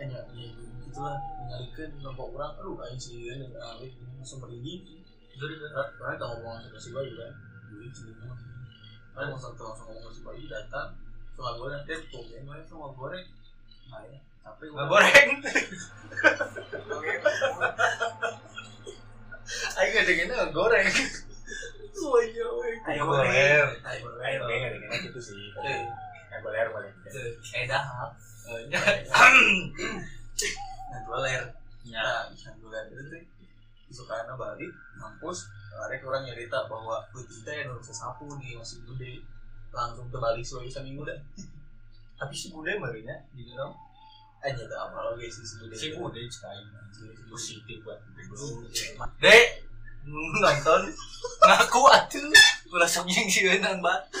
hanya 0.00 0.20
ya 0.32 0.48
gitu 0.88 1.00
lah 1.04 1.20
mengalihkan 1.44 1.92
kelompok 2.00 2.32
orang 2.32 2.52
aduh 2.56 2.80
ayo 2.80 2.96
sih 2.96 3.28
kan 3.28 3.44
alih 3.76 3.92
langsung 4.16 4.40
merinding 4.40 5.04
jadi 5.36 5.54
orang 6.00 6.16
tak 6.16 6.28
ngomong 6.32 6.64
sama 6.64 6.80
si 6.80 6.90
bayu 6.96 7.12
kan 7.12 7.32
jadi 7.76 7.92
sini 7.92 8.12
orang 9.14 9.30
langsung 9.34 9.54
langsung 9.54 9.86
ngomong 9.88 10.02
sama 10.02 10.14
si 10.14 10.20
bayu 10.26 10.46
datang 10.50 10.88
soal 11.34 11.54
goreng 11.58 11.82
dia 11.86 11.98
tuh 12.10 12.26
yang 12.30 12.46
lain 12.46 12.66
sama 12.66 12.90
goreng 12.94 13.26
nah 13.90 14.02
ya 14.06 14.18
tapi 14.42 14.64
nggak 14.70 14.86
goreng 14.90 15.30
ayo 19.78 19.88
nggak 19.92 20.06
dengerin 20.08 20.32
nggak 20.32 20.52
goreng. 20.56 20.88
Semuanya 21.94 22.44
weh 22.58 22.74
ayo 22.90 23.02
goler. 23.06 23.28
ayo 23.28 23.66
ayo 23.84 24.00
goler 24.08 24.40
pengen 24.48 24.72
dengan 24.80 24.98
gitu 25.04 25.20
sih. 25.20 25.52
Eh. 25.62 25.84
Ayo 26.32 26.38
goler 26.42 26.68
boleh. 26.72 26.90
Eh 27.54 27.64
dahap 27.68 28.16
nah 30.90 31.00
goler 31.08 31.44
ya 31.84 32.00
Nah, 32.00 32.26
bisa 32.32 32.48
goler 32.60 32.84
itu 32.90 33.02
tuh 33.12 33.22
kesukaan 33.88 34.28
balik 34.34 34.72
mampus 34.98 35.46
ada 35.80 35.94
orang 36.06 36.22
nyerita 36.26 36.70
bahwa 36.70 37.02
kita 37.10 37.50
yang 37.50 37.74
harus 37.74 37.90
sapu 37.90 38.30
nih 38.38 38.54
masih 38.54 38.82
gede. 38.94 39.22
Langsung 39.74 40.06
terbalik 40.12 40.46
sebagai 40.46 40.70
seminggu 40.70 41.02
dah. 41.02 41.18
Tapi 42.20 42.34
si 42.34 42.54
bude 42.54 42.78
marinya 42.78 43.14
gitu 43.34 43.58
dong 43.58 43.74
aja 44.44 44.60
tuh 44.68 44.76
apa 44.76 44.98
lagi 45.00 45.26
sih 45.32 45.40
si 45.40 45.54
bude. 45.64 45.72
Si 45.72 45.88
sekali 46.28 46.60
Si 46.92 47.00
bude. 47.08 47.24
positif 47.32 47.78
buat 47.80 47.98
dek! 49.18 49.46
Nonton 50.04 50.82
ngaku 51.40 51.80
atuh 51.88 52.28
ulah 52.76 52.84
sok 52.84 53.08
yang 53.08 53.24
si 53.24 53.48
Wenan 53.48 53.80
batu 53.80 54.20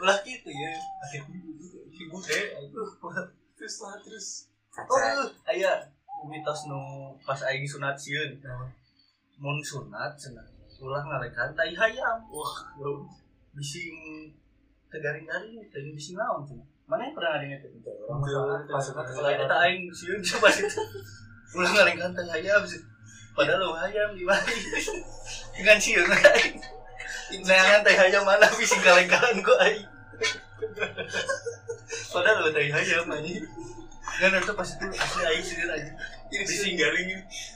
ulah 0.00 0.16
gitu 0.24 0.48
ya. 0.48 0.72
Si 1.12 2.04
aduh 2.56 2.88
terus 3.52 3.74
lah 3.84 4.00
terus. 4.00 4.48
Oh 4.80 5.28
aya 5.44 5.92
mitos 6.24 6.64
nu 6.64 7.12
pas 7.20 7.40
aing 7.44 7.68
sunat 7.68 8.00
sieun 8.00 8.40
mun 9.36 9.60
sunat 9.60 10.16
cenah 10.16 10.44
ulah 10.76 11.00
ngarekan 11.04 11.56
tai 11.56 11.72
hayam. 11.72 12.18
Wah 12.28 12.54
bro. 12.76 13.04
Bising 13.56 14.28
tegaring-garing 14.92 15.56
teuing 15.72 15.96
bising 15.96 16.16
naon 16.16 16.44
cenah 16.44 16.64
mana 16.86 17.02
yang 17.02 17.18
pernah 17.18 17.34
ada 17.34 17.46
itu 17.50 17.66
orang 18.06 18.20
masalah. 18.22 19.02
Selain 19.10 19.42
itu 19.42 19.56
aing 19.58 19.82
sieun 19.90 20.20
coba 20.22 20.48
situ 20.52 20.82
ulah 21.56 21.70
ngarekan 21.72 22.10
tai 22.14 22.28
hayam 22.38 22.62
padahal 23.36 23.60
lu 23.60 23.76
hayam 23.76 24.08
di 24.16 24.24
mana 24.24 24.44
dengan 25.56 25.78
sieun 25.80 26.08
aing 26.08 26.56
Nangan 27.26 27.82
teh 27.82 27.96
hayam 27.98 28.22
mana? 28.22 28.46
Bising 28.54 28.80
kaleng-kaleng 28.86 29.42
gua 29.42 29.56
aing 29.66 29.88
padahal 32.14 32.46
lu 32.46 32.50
teh 32.54 32.70
hayam 32.70 33.04
anjing 33.10 33.44
dan 34.16 34.32
itu 34.32 34.52
pas 34.56 34.68
itu 34.68 34.86
asli 34.96 35.22
aing 35.28 35.44
sendiri 35.44 35.72
aja 35.76 35.92
bising 36.44 36.76
garing. 36.76 37.08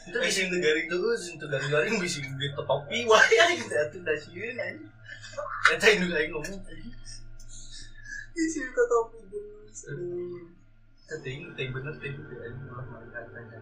Itu 0.09 0.17
bising 0.17 0.47
teu 0.49 0.61
garing. 0.63 0.87
terus 0.89 1.23
itu 1.29 1.45
garing-garing 1.45 1.95
bising 2.01 2.25
di 2.39 2.49
topi 2.57 3.05
wae 3.05 3.37
aing 3.37 3.63
teh 3.69 3.79
atuh 3.79 4.01
da 4.01 4.15
sieun 4.17 4.57
anjing. 4.57 4.91
Eta 5.75 5.87
induk 5.93 6.15
aing 6.17 6.31
ngomong 6.33 6.61
isi 8.41 8.59
kita 8.65 8.83
topi 8.89 9.19
terus. 9.29 9.79
Ting, 11.21 11.41
ting 11.59 11.69
bener 11.75 11.95
ting 11.99 12.15
itu 12.15 12.35
aing 12.39 12.59
ulah 12.71 12.87
melihat 12.89 13.27
tanya 13.35 13.59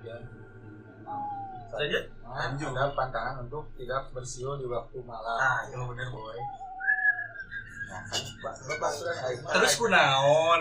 saja? 1.68 2.00
Lanjut 2.28 2.70
ada 2.76 2.92
pantangan 2.92 3.34
untuk 3.42 3.66
tidak 3.74 4.12
bersiul 4.12 4.60
di 4.60 4.66
waktu 4.68 4.98
malam. 5.02 5.38
Ah 5.40 5.64
itu 5.66 5.74
bener 5.74 6.06
boy. 6.12 6.38
Nah 7.88 8.02
kan 8.04 9.32
terus 9.56 9.72
kunaon? 9.80 10.60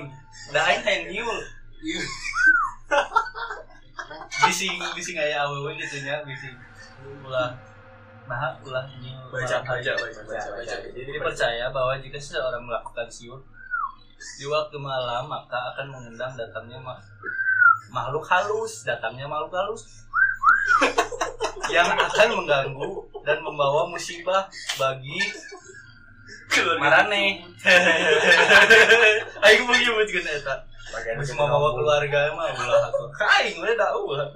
Da 0.56 0.62
aing 0.72 1.12
nyiul 1.12 1.40
bising 4.48 4.80
bising 4.96 5.18
aya 5.20 5.44
awewe 5.44 5.76
gitu 5.76 6.02
nya 6.08 6.24
bising. 6.24 6.56
Ulah. 7.24 7.52
Nah 8.28 8.56
ulah 8.64 8.84
baca 9.32 9.58
baca 9.64 9.92
baca 9.96 10.22
baca 10.28 10.50
baca. 10.56 10.76
Jadi 10.92 11.12
percaya 11.20 11.66
bahwa 11.72 11.94
jika 12.00 12.20
seseorang 12.20 12.64
melakukan 12.64 13.08
siul 13.08 13.40
di 14.42 14.46
waktu 14.50 14.78
malam 14.82 15.30
maka 15.30 15.76
akan 15.76 15.94
mengundang 15.94 16.34
datangnya 16.34 16.80
ma- 16.82 17.00
makhluk 17.94 18.26
halus, 18.28 18.84
datangnya 18.84 19.28
makhluk 19.28 19.54
halus. 19.56 19.84
Yang 21.76 22.00
akan 22.00 22.28
mengganggu 22.44 22.92
dan 23.28 23.44
membawa 23.44 23.92
musibah 23.92 24.48
bagi 24.80 25.20
marane. 26.80 27.44
Aing 29.44 29.62
mau 29.68 29.76
nyebutkeun 29.76 30.28
eta. 30.28 30.56
Bagian 30.94 31.20
Geus 31.20 31.36
bawa 31.36 31.70
keluarga 31.76 32.32
mah 32.36 32.48
ulah 32.56 32.82
atuh. 32.88 33.10
Aing 33.42 33.60
we 33.60 33.72
da 33.76 33.92
ulah. 33.96 34.28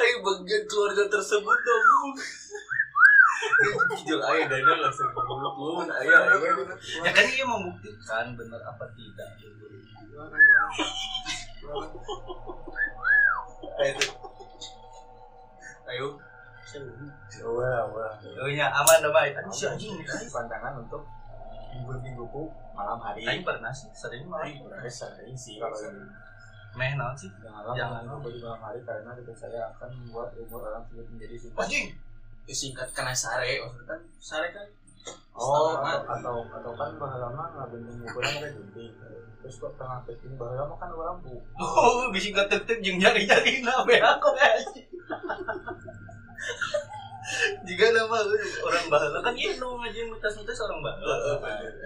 Ayo 0.00 0.16
bagian 0.24 0.62
keluarga 0.68 1.04
tersebut 1.08 1.58
dong 1.64 2.12
jual 4.04 4.20
ayah 4.20 4.46
dana 4.48 4.72
langsung 4.84 5.08
goblok 5.14 5.56
lu 5.56 5.72
ayah 5.88 6.28
ya 7.04 7.10
kan 7.12 7.24
dia 7.24 7.44
membuktikan 7.46 8.26
benar 8.36 8.60
apa 8.64 8.84
tidak 8.96 9.30
Ayo 13.80 13.92
tuh. 13.96 14.12
ayo. 15.88 16.06
Wah 17.56 17.82
wah 17.88 18.12
oh 18.20 18.50
ya 18.50 18.68
aman 18.68 19.00
dah 19.00 19.10
baik 19.10 19.32
aduh 19.40 19.50
si 19.50 19.64
anjing 19.66 19.96
pandangan 20.28 20.76
untuk 20.76 21.02
minggu 21.72 21.94
mingguku 22.04 22.42
malam 22.76 23.00
hari 23.00 23.24
Aing 23.26 23.42
pernah 23.42 23.72
sih 23.72 23.88
sering 23.96 24.28
Sebenarnya 24.28 24.90
sering 24.92 25.34
sih. 25.34 25.56
Kalau 25.58 25.74
meh 26.76 26.92
naon 26.94 27.16
sih. 27.18 27.30
Jangan. 27.42 28.06
malam 28.06 28.22
bagi 28.22 28.38
malam 28.44 28.60
hari 28.62 28.78
karena 28.86 29.10
itu 29.18 29.32
saya 29.34 29.72
akan 29.74 29.88
membuat 30.04 30.30
umur 30.38 30.60
orang 30.68 30.84
menjadi 30.92 31.34
singkat 31.34 31.64
anjing 31.66 31.86
Ya, 32.50 32.54
singkat 32.58 32.90
karena 32.90 33.14
sare 33.14 33.62
maksudnya 33.62 33.86
kan 33.94 34.00
sare 34.18 34.50
kan 34.50 34.66
Oh, 35.38 35.72
setengah. 35.72 36.02
atau, 36.02 36.18
atau 36.18 36.36
atau 36.50 36.72
kan 36.74 36.90
bahwa 36.98 37.16
lama 37.22 37.44
nggak 37.54 37.66
benting 37.70 38.02
ukuran 38.02 38.32
kayak 38.42 38.52
gunting. 38.58 38.92
Terus 39.40 39.54
kok 39.62 39.72
tengah 39.78 40.02
ini 40.10 40.34
bahwa 40.34 40.52
lama 40.58 40.74
kan 40.74 40.90
orang 40.90 41.16
bu. 41.22 41.38
oh 41.62 42.10
bisa 42.10 42.28
nggak 42.34 42.50
tek 42.50 42.66
tek 42.66 42.82
jeung 42.82 42.98
nyari 42.98 43.22
nyari 43.22 43.62
nabe 43.62 43.96
aku 44.02 44.34
anjing 44.34 44.90
jika 47.62 47.94
nama 47.94 48.18
orang 48.66 48.86
bahala 48.90 49.18
kan 49.22 49.34
ini 49.38 49.54
aja 49.54 50.00
mitas 50.10 50.34
mitas 50.34 50.58
orang 50.66 50.82
bahala 50.82 51.16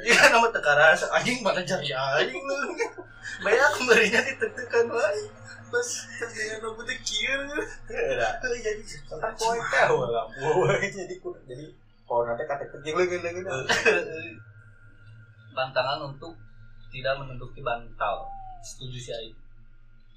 jika 0.00 0.32
nama 0.32 0.48
tekaras 0.48 1.04
anjing 1.12 1.44
mana 1.44 1.60
cari 1.60 1.92
anjing 1.92 2.40
lu. 2.40 2.56
Banyak 3.44 3.64
aku 3.68 3.80
berinya 3.84 4.20
ditek-tekan 4.24 4.88
pas 5.74 5.88
terdengar 6.22 6.58
rambutnya 6.62 6.94
kieu 7.02 7.42
jadi 7.90 8.82
Kan 9.10 9.32
poin 9.34 9.58
tahu 9.58 10.06
lah. 10.06 10.26
Jadi 10.78 11.02
jadi 11.50 11.64
kalau 12.06 12.22
nanti 12.30 12.46
kata 12.46 12.64
kecil 12.70 12.94
lagi 12.94 13.16
lagi. 13.18 13.40
tantangan 15.54 15.98
untuk 16.06 16.34
tidak 16.94 17.18
menduduki 17.18 17.58
bantal. 17.58 18.30
Setuju 18.62 18.98
sih 19.02 19.14
Aing 19.14 19.36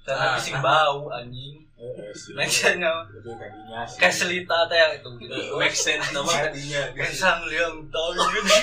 karena 0.08 0.24
Ah. 0.24 0.34
bising 0.40 0.58
bau 0.64 1.12
anjing. 1.12 1.60
Eh, 1.78 2.10
sih. 2.16 2.32
kayak 2.34 4.10
selita 4.10 4.66
teh 4.66 4.74
yang 4.74 4.92
itu 4.98 5.10
gitu. 5.20 5.36
Make 5.60 5.76
sense 5.78 6.10
nama 6.10 6.26
tadinya 6.26 6.90
Kesang 6.90 7.46
liang 7.46 7.86
tahun 7.86 8.18
gini 8.18 8.58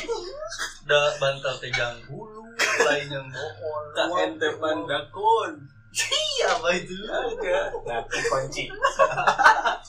Da 0.83 1.15
bantal 1.15 1.55
tegang 1.63 1.95
bulu 2.11 2.43
Lain 2.59 3.07
yang 3.07 3.23
bohong 3.31 3.85
tak 3.95 4.07
ente 4.19 4.49
pandakon 4.59 5.51
Iya 5.95 6.47
apa 6.59 6.69
itu 6.75 6.93
agak 7.07 7.65
Laki 7.87 8.19
kunci. 8.27 8.63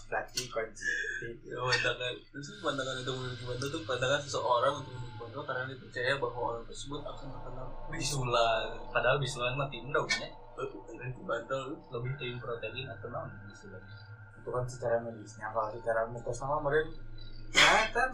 Laki 0.07 0.43
kunci. 0.47 0.87
ya 1.43 1.59
pandangan 1.59 2.15
terus 2.31 2.63
pandangan 2.63 2.95
untuk 3.03 3.15
memiliki 3.19 3.43
bantal 3.43 3.67
itu 3.67 3.79
pandangan 3.83 4.21
seseorang 4.23 4.75
untuk 4.79 4.95
memiliki 4.95 5.43
karena 5.43 5.63
bahwa 6.23 6.39
orang 6.55 6.65
tersebut 6.71 7.01
akan 7.03 7.27
terkena 7.29 7.65
Bisulan 7.91 8.67
Padahal 8.95 9.19
bisulan 9.19 9.59
mah 9.59 9.69
tindau 9.69 10.07
ya 10.07 10.31
bantal 11.27 11.63
Lebih 11.93 12.13
tim 12.17 12.39
protein 12.39 12.87
atau 12.87 13.09
non 13.11 13.29
bisulan 13.51 13.83
Itu 14.39 14.49
kan 14.55 14.65
secara 14.65 15.03
medisnya. 15.03 15.51
Kalau 15.51 15.75
secara 15.75 16.07
mitos 16.07 16.39
sama 16.39 16.63
meren. 16.63 16.87
Nah, 17.51 17.85
kan 17.91 18.09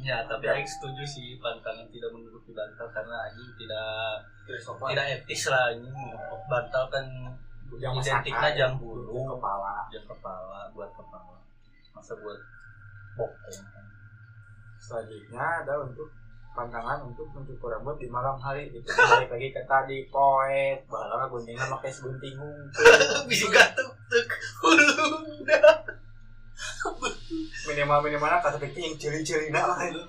kan. 0.00 0.06
Ya 0.06 0.18
tapi 0.24 0.46
Aing 0.46 0.68
setuju 0.68 1.02
sih 1.04 1.36
Pantangan 1.42 1.86
tidak 1.90 2.10
menduduki 2.14 2.54
bantal 2.54 2.86
Karena 2.94 3.16
anjing 3.28 3.50
tidak 3.58 4.22
sopan. 4.62 4.94
Tidak 4.94 5.06
etis 5.18 5.42
lah 5.50 5.74
anjing. 5.74 5.94
Bantal 6.46 6.84
kan 6.88 7.06
Identiknya 7.68 8.50
jam 8.56 8.70
bulu. 8.80 9.12
Yang 9.12 9.36
kepala. 9.36 9.74
Jam 9.90 10.04
kepala 10.06 10.60
Buat 10.72 10.90
kepala. 10.94 11.36
Masa 11.92 12.12
buat 12.18 12.38
bokong 13.18 13.66
Selanjutnya 14.78 15.44
ada 15.66 15.74
untuk 15.84 16.08
pantangan 16.56 17.06
untuk 17.06 17.30
mencukur 17.30 17.70
rambut 17.70 17.94
di 18.02 18.10
malam 18.10 18.34
hari 18.34 18.66
itu 18.74 18.82
balik 18.82 19.30
lagi 19.30 19.48
ke 19.52 19.62
tadi 19.68 20.06
poet. 20.08 20.80
Bahwa 20.88 21.28
guntingnya 21.28 21.66
pakai 21.68 21.90
segunting 21.92 22.34
Bisa 23.30 23.46
gatuk 23.52 23.90
tuk 24.08 24.30
Hulu 24.64 25.18
minimal 27.68 27.98
minimalnya 28.04 28.40
kata 28.40 28.56
kecil 28.58 28.96
yang 29.04 29.52
nah 29.52 29.64
lah 29.74 29.78
itu. 29.84 30.00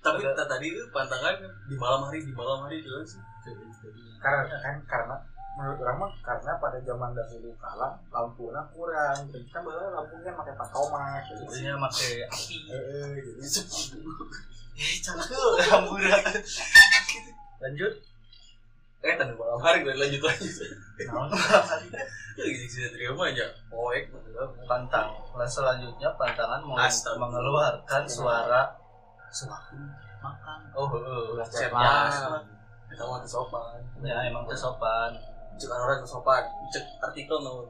Tapi 0.00 0.24
ta- 0.24 0.48
tadi 0.48 0.66
itu 0.72 0.82
pantangan 0.94 1.36
di 1.68 1.76
malam 1.76 2.08
hari 2.08 2.24
di 2.24 2.32
malam 2.32 2.64
hari 2.64 2.80
itu 2.80 2.90
sih. 3.04 3.20
Karena 4.20 4.48
kan 4.48 4.76
karena 4.88 5.16
menurut 5.58 5.78
orang 5.82 5.96
mah 6.00 6.12
karena 6.24 6.52
pada 6.56 6.78
zaman 6.80 7.10
dahulu 7.12 7.50
kala 7.60 7.98
lampunya 8.08 8.62
kurang. 8.72 9.18
Jadi 9.28 9.46
kan 9.52 9.60
bahwa 9.66 9.92
lampunya 10.00 10.32
pakai 10.32 10.54
patomat. 10.56 11.20
Jadi 11.28 11.42
Jadinya 11.44 11.74
pakai 11.84 12.12
api. 12.30 12.56
Eh, 12.70 12.80
eh, 12.80 13.06
jadi 13.44 13.70
Eh, 14.80 14.96
cangkel 15.04 15.44
hamburan. 15.68 16.24
Lanjut. 17.60 17.92
Eh 19.00 19.14
tadi 19.14 19.32
malam 19.32 19.56
hari 19.58 19.80
gue 19.80 19.92
lanjut 19.92 20.20
lagi 20.20 20.44
gitu 22.36 22.66
sih 22.68 22.84
terima 22.90 23.24
aja 23.26 23.46
poek 23.66 24.12
Pantang. 24.64 25.12
Nah, 25.36 25.44
selanjutnya 25.44 26.08
pantangan 26.16 26.64
meng- 26.64 26.80
Astaga. 26.80 27.20
mengeluarkan 27.20 28.02
suara 28.06 28.72
sewaktu 29.28 29.76
makan. 30.18 30.58
Oh, 30.72 30.88
heeh. 30.90 31.36
udah 31.36 31.44
Chat 31.44 31.68
chat 31.68 31.70
mas. 31.70 32.16
lah 32.24 32.40
kita 32.88 33.04
mau 33.04 33.20
sopan 33.22 33.76
Ya, 34.00 34.16
emang 34.22 34.48
kesopan. 34.48 35.12
cek 35.54 35.68
orang 35.68 36.00
sopan 36.02 36.40
cek 36.68 36.84
artikel 37.02 37.36
no 37.38 37.68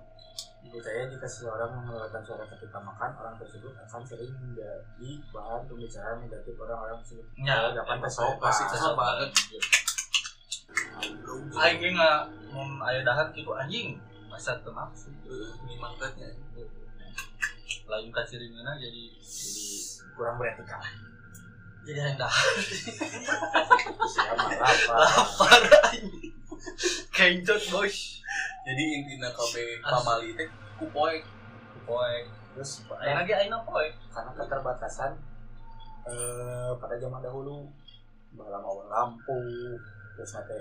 Dipercaya 0.61 1.09
jika 1.09 1.25
seseorang 1.25 1.73
mengeluarkan 1.73 2.21
suara 2.21 2.45
ketika 2.47 2.79
makan, 2.79 3.11
orang 3.17 3.35
tersebut 3.35 3.73
akan 3.73 4.03
sering 4.05 4.29
menjadi 4.37 5.11
bahan 5.33 5.65
pembicaraan 5.65 6.21
negatif 6.21 6.53
orang-orang 6.55 7.01
tersebut. 7.01 7.27
Ya, 7.41 7.73
dapat 7.73 7.97
kesopan. 7.99 8.39
pasti 8.39 8.63
kesopan. 8.69 9.15
Aing 11.57 11.79
ge 11.79 11.89
nggak 11.91 12.19
mun 12.51 12.79
aya 12.81 13.01
dahar 13.03 13.27
kitu 13.31 13.51
anjing. 13.51 13.99
Masa 14.27 14.55
teu 14.63 14.71
nafsu. 14.71 15.11
ini 15.67 15.75
mangkatnya 15.77 16.31
Lain 17.91 18.11
kaciringeuna 18.11 18.79
jadi 18.79 19.05
Jadi 19.19 19.67
kurang 20.15 20.39
beretika. 20.39 20.79
jadi 21.83 21.99
hayang 22.01 22.19
dahar. 22.19 22.47
Saya 24.07 24.33
marah 24.37 24.71
Pak. 24.71 24.97
Lapar 24.97 25.53
anjing. 25.91 26.07
Kencot 27.11 27.63
bos. 27.71 27.97
jadi 28.61 28.83
intinya 28.95 29.29
KB 29.33 29.55
pamali 29.81 30.37
teh 30.37 30.47
ku 30.77 30.87
poek 30.89 31.25
Poek. 31.83 32.25
Terus 32.55 32.85
Aya 32.95 33.19
lagi 33.19 33.33
ayeuna 33.33 33.59
poek. 33.65 33.91
karena 34.11 34.31
keterbatasan 34.37 35.11
eh, 36.07 36.71
pada 36.77 36.95
zaman 36.95 37.19
dahulu 37.21 37.67
mau 38.37 38.79
lampu 38.87 39.41
terus 40.21 40.37
nanti 40.37 40.57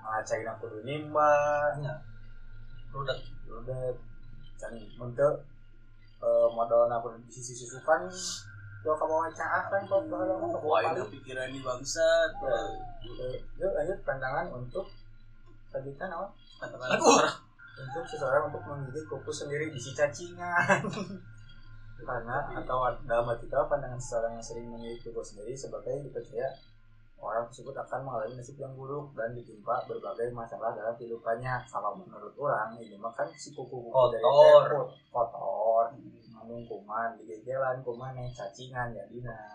ngacain 0.00 0.48
kudu 0.56 0.80
nimba 0.88 1.32
Nya. 1.76 1.94
Rudak. 2.90 3.20
udah 3.50 3.92
can 4.56 4.72
untuk 4.96 5.34
eh, 6.22 6.48
modal 6.48 6.88
aku 6.88 7.12
di 7.20 7.28
sisi 7.28 7.52
susukan 7.66 8.08
lo 8.80 8.96
kamu 8.96 9.12
wawancara 9.12 9.68
kan 9.68 9.84
kok 9.84 10.08
bahwa 10.08 10.40
mau 10.40 10.80
itu 10.80 11.04
pikiran 11.12 11.52
di 11.52 11.60
bangsat 11.60 12.30
yuk 13.60 13.72
lanjut 13.76 13.98
pandangan 14.08 14.48
untuk 14.54 14.88
kan 15.70 16.08
apa? 16.08 16.26
Orang 16.64 17.50
untuk 17.80 18.04
seseorang 18.04 18.52
untuk 18.52 18.62
menggigit 18.68 19.04
kuku 19.08 19.32
sendiri 19.32 19.72
di 19.72 19.80
si 19.80 19.96
cacingan. 19.96 20.84
Karena 22.08 22.36
atau 22.56 22.88
dalam 23.04 23.28
arti 23.28 23.46
pandangan 23.48 24.00
seseorang 24.00 24.32
yang 24.36 24.44
sering 24.44 24.66
menggigit 24.68 25.08
kuku 25.08 25.22
sendiri 25.24 25.52
sebagai 25.56 26.00
dipercaya 26.04 26.48
orang 27.20 27.44
tersebut 27.52 27.76
akan 27.76 28.00
mengalami 28.02 28.40
nasib 28.40 28.56
yang 28.56 28.72
buruk 28.72 29.12
dan 29.12 29.36
ditimpa 29.36 29.84
berbagai 29.84 30.32
masalah 30.32 30.72
dalam 30.72 30.96
kehidupannya. 30.96 31.60
Kalau 31.68 31.96
menurut 32.00 32.32
orang 32.40 32.74
ini 32.80 32.96
mah 32.96 33.12
kan 33.12 33.28
si 33.36 33.52
kuku-kuku 33.52 33.92
dari 34.16 34.24
Kotor. 34.24 34.88
kotor 35.12 35.84
ngandung 36.40 36.64
kuman 36.64 37.14
digegelan 37.20 37.78
kuman 37.84 38.16
yang 38.16 38.30
cacingan 38.32 38.90
jadi 38.90 39.18
nah 39.22 39.46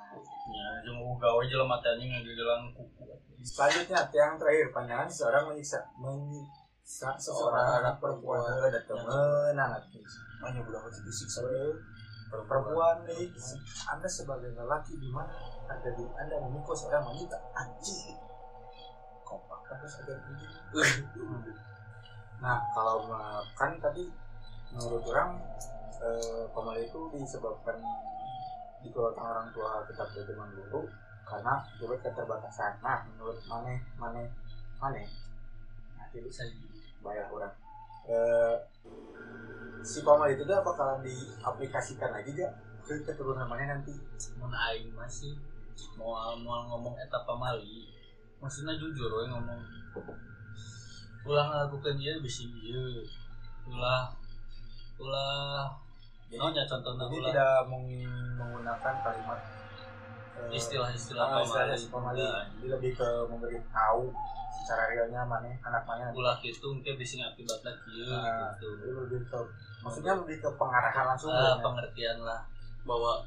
Ya, 0.45 0.85
jeung 0.85 1.01
gawe 1.17 1.41
jelema 1.43 1.81
teh 1.81 1.91
anjing 1.91 2.07
ngagegelan 2.07 2.71
kuku. 2.71 3.03
selanjutnya 3.41 3.99
yang 4.13 4.37
terakhir 4.39 4.69
pandangan 4.71 5.09
seseorang 5.09 5.43
menyiksa 5.49 5.81
menyiksa 5.99 7.11
seorang 7.19 7.81
anak 7.83 7.97
perempuan. 7.99 8.39
ada 8.61 8.79
temen 8.85 9.53
anak 9.57 9.81
hanya 10.45 10.59
budak 10.63 10.85
disiksa 11.03 11.41
perempuan 12.29 13.03
nih 13.09 13.27
anda 13.89 14.07
sebagai 14.07 14.53
lelaki 14.53 14.95
di 15.01 15.09
mana 15.09 15.33
ada 15.65 15.89
di 15.93 16.03
anda 16.17 16.35
memikul 16.45 16.75
seorang 16.77 17.03
wanita 17.05 17.37
anjing. 17.57 18.17
Kompak 19.25 19.59
terus 19.65 20.01
ada 20.05 20.13
nah 22.35 22.59
kalau 22.75 23.07
ma- 23.07 23.41
kan 23.57 23.79
tadi 23.79 24.11
menurut 24.75 25.01
orang 25.07 25.39
eh, 26.03 26.77
itu 26.83 26.99
disebabkan 27.15 27.79
dikeluarkan 28.83 29.25
orang 29.25 29.47
tua 29.55 29.81
tetap 29.87 30.11
dari 30.13 30.29
dulu 30.35 30.85
karena 31.25 31.63
juga 31.81 31.95
keterbatasan. 32.05 32.77
Nah 32.85 33.01
menurut 33.09 33.39
mana 33.49 33.73
mana 33.97 34.21
mana 34.77 35.01
nah 35.97 36.05
itu 36.13 36.29
Saya 36.29 36.53
bayar 37.01 37.25
orang. 37.33 37.53
Eh, 38.05 38.57
si 39.85 40.01
pamal 40.05 40.29
itu 40.29 40.45
tuh 40.45 40.61
bakalan 40.61 41.01
diaplikasikan 41.05 42.09
lagi 42.13 42.33
gak 42.33 42.53
ke 42.85 43.01
keturunan 43.05 43.49
mana 43.49 43.77
nanti? 43.77 43.93
Mun 44.37 44.53
aing 44.53 44.93
masih 44.93 45.33
mau 45.95 46.35
mau 46.35 46.63
ngomong 46.67 46.95
eta 46.95 47.19
pamali. 47.23 47.87
Maksudnya 48.39 48.75
jujur 48.75 49.09
we 49.09 49.25
ngomong. 49.27 49.59
Ulah 51.25 51.45
ngelakukan 51.49 51.97
dia 51.97 52.19
bisa 52.19 52.45
ieu. 52.45 53.01
Ulah 53.65 54.13
ulah 54.95 55.67
jadi, 56.31 56.39
naonnya 56.39 56.63
contohnya 56.63 57.03
jadi 57.05 57.17
ulah? 57.19 57.27
tidak 57.29 57.53
meng- 57.67 58.35
menggunakan 58.39 58.93
kalimat 59.03 59.39
eh, 60.39 60.55
istilah-istilah 60.55 61.27
ah, 61.35 61.43
istilahnya 61.43 61.75
pamali 61.75 61.83
si 61.83 61.87
pamali. 61.91 62.19
Ulah. 62.23 62.43
jadi 62.55 62.67
lebih 62.79 62.91
ke 62.95 63.07
memberi 63.27 63.59
tahu 63.75 64.15
secara 64.63 64.83
realnya 64.89 65.21
mana 65.27 65.51
anak 65.61 65.83
mana. 65.83 66.09
Ulah 66.15 66.39
gitu 66.39 66.71
mungkin 66.71 66.95
bisa 66.95 67.19
ngakibatnya 67.19 67.71
kieu 67.83 68.07
Nah, 68.07 68.55
gitu. 68.55 68.67
lebih 69.05 69.21
ke 69.27 69.39
maksudnya 69.83 70.13
lebih 70.15 70.37
ke 70.39 70.49
pengarahan 70.55 71.05
langsung 71.05 71.29
ah, 71.35 71.59
ya. 71.59 71.61
pengertian 71.61 72.17
lah. 72.23 72.41
Bahwa 72.87 73.19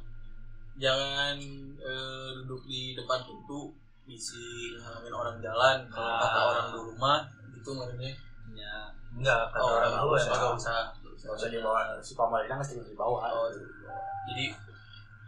jangan 0.79 1.35
eh, 1.79 2.29
duduk 2.43 2.63
di 2.71 2.95
depan 2.95 3.19
pintu 3.27 3.75
bisi 4.07 4.73
ngalamin 4.79 5.13
orang 5.13 5.37
jalan. 5.43 5.77
Kalau 5.91 6.09
Ah. 6.09 6.23
kata 6.23 6.41
orang 6.41 6.67
dulu 6.73 6.93
mah 6.97 7.21
gitu 7.53 7.71
maksudnya. 7.75 8.15
Ya 8.55 8.75
enggak 9.13 9.51
kata 9.53 9.61
oh, 9.61 9.77
orang 9.77 9.91
nggak 9.93 10.05
dulu 10.07 10.15
usah 10.17 10.31
ya. 10.33 10.39
nggak 10.39 10.55
usah. 10.57 10.81
Gak 11.19 11.35
usah 11.35 11.51
dibawa 11.51 11.99
si 11.99 12.15
pamalina 12.15 12.55
mesti 12.55 12.79
di 12.79 12.95
bawah. 12.95 13.27
Oh, 13.27 13.51
jadi 14.31 14.55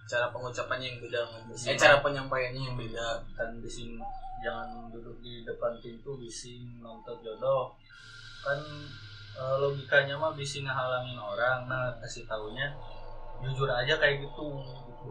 cara 0.06 0.30
pengucapannya 0.30 0.86
yang 0.86 0.98
beda 1.02 1.22
eh 1.66 1.76
cara 1.78 1.98
penyampaiannya 1.98 2.62
yang 2.62 2.76
beda. 2.78 3.18
Kan 3.34 3.58
bising 3.58 3.98
jangan 4.40 4.86
duduk 4.94 5.18
di 5.20 5.42
depan 5.42 5.74
pintu 5.82 6.14
bising 6.14 6.78
nonton 6.78 7.18
jodoh. 7.26 7.74
Kan 8.46 8.58
eh, 9.34 9.56
logikanya 9.58 10.14
mah 10.14 10.30
bising 10.32 10.62
ngehalangin 10.62 11.18
orang. 11.18 11.66
Nah 11.66 11.90
kasih 11.98 12.22
taunya 12.30 12.70
jujur 13.42 13.66
aja 13.66 13.98
kayak 13.98 14.22
gitu 14.22 14.46
gitu 14.62 15.10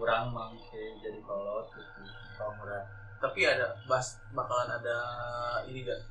mah 0.00 0.48
kayak 0.70 0.92
jadi 1.00 1.20
kolot 1.20 1.66
gitu 1.74 2.00
murah 2.58 2.82
tapi 3.22 3.46
ada 3.46 3.70
bas 3.86 4.18
bakalan 4.34 4.66
ada 4.66 4.98
ini 5.70 5.86
gak 5.86 6.02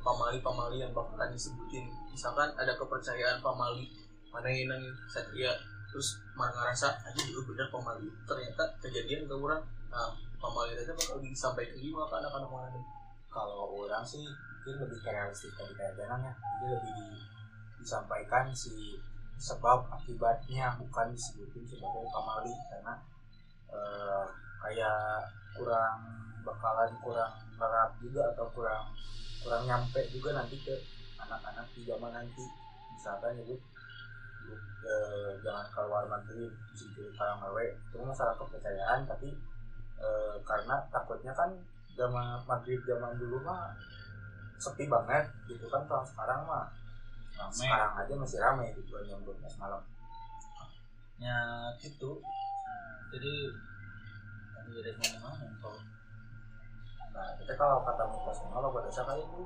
pamali 0.00 0.40
pamali 0.40 0.80
yang 0.80 0.94
bakalan 0.96 1.28
disebutin. 1.34 1.84
Misalkan 2.08 2.48
ada 2.56 2.72
kepercayaan 2.78 3.44
pamali 3.44 3.90
mana 4.30 4.48
yang 4.48 4.80
satria 5.10 5.52
terus 5.92 6.16
mana 6.32 6.52
ngerasa 6.54 6.88
aja 7.04 7.22
itu 7.26 7.42
bener 7.44 7.68
pamali. 7.68 8.08
Ternyata 8.24 8.62
kejadian 8.80 9.28
ke 9.28 9.34
orang 9.34 9.60
nah 9.90 10.08
pamali 10.40 10.78
itu 10.78 10.92
bakal 10.96 11.18
disampaikan 11.20 11.76
gimana 11.76 12.08
ke 12.08 12.14
anak-anak 12.22 12.50
mana 12.50 12.80
kalau 13.28 13.76
orang 13.76 14.00
sih 14.00 14.24
mungkin 14.24 14.88
lebih 14.88 14.98
ke 15.04 15.10
realistis 15.12 15.52
tadi 15.52 15.76
kayak 15.76 15.92
Danang 15.98 16.24
ya. 16.24 16.32
Jadi 16.32 16.66
lebih 16.72 16.92
di- 16.96 17.24
disampaikan 17.84 18.48
si 18.56 18.96
sebab 19.36 19.92
akibatnya 19.92 20.72
bukan 20.80 21.12
disebutin 21.12 21.68
sebagai 21.68 22.08
pamali. 22.08 22.54
Karena 22.72 22.96
eh, 23.72 24.24
kayak 24.62 25.26
kurang 25.56 25.98
bakalan 26.46 26.90
kurang 27.02 27.32
merap 27.56 27.90
juga 27.98 28.22
atau 28.34 28.46
kurang 28.52 28.84
kurang 29.42 29.62
nyampe 29.66 30.02
juga 30.12 30.36
nanti 30.36 30.58
ke 30.60 30.74
anak-anak 31.22 31.66
di 31.74 31.82
zaman 31.86 32.12
nanti. 32.12 32.44
Misalkan 32.94 33.38
nyebut 33.38 33.58
nyebut, 34.46 34.60
eh, 34.86 35.30
jangan 35.42 35.66
keluar 35.74 36.04
negeri 36.06 36.46
di 36.50 36.74
situ 36.78 37.10
kalau 37.18 37.34
ngewe 37.42 37.66
itu 37.74 37.96
masalah 38.02 38.34
kepercayaan 38.38 39.02
tapi 39.06 39.34
eh, 39.98 40.36
karena 40.46 40.76
takutnya 40.92 41.32
kan 41.34 41.50
zaman 41.96 42.38
maghrib 42.44 42.78
zaman 42.84 43.16
dulu 43.16 43.40
mah 43.42 43.72
sepi 44.60 44.84
banget 44.88 45.24
gitu 45.48 45.66
kan 45.68 45.82
kalau 45.88 46.04
sekarang 46.04 46.40
mah 46.44 46.68
rame. 47.36 47.52
sekarang 47.52 47.92
aja 47.96 48.12
masih 48.16 48.38
ramai 48.40 48.72
gitu 48.72 48.90
kan 48.96 49.04
jam 49.08 49.20
12 49.24 49.60
malam. 49.60 49.80
Ya 51.16 51.38
gitu 51.80 52.20
jadi 53.12 53.34
tadi 54.56 54.70
ada 54.82 54.92
mana 54.98 55.18
mana 55.22 55.46
kalau 55.62 55.80
nah 57.16 57.28
kita 57.40 57.52
kalau 57.56 57.80
kata 57.86 58.04
mitos 58.12 58.38
kalau 58.44 58.68
pada 58.74 58.90
saat 58.92 59.06
kali 59.08 59.22
itu? 59.24 59.44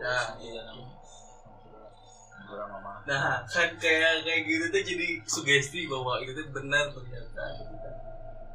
Ya 0.00 0.18
iya 0.40 0.62
kurang 2.52 2.68
mama. 2.68 3.00
Nah 3.08 3.40
kan 3.48 3.70
kayak 3.80 4.26
kayak 4.26 4.42
gitu 4.44 4.64
tuh 4.68 4.82
jadi 4.84 5.08
sugesti 5.24 5.88
bahwa 5.88 6.20
itu 6.20 6.36
tuh 6.36 6.46
benar 6.52 6.90
ternyata 6.92 7.44
gitu 7.62 7.76
kan. 7.80 7.96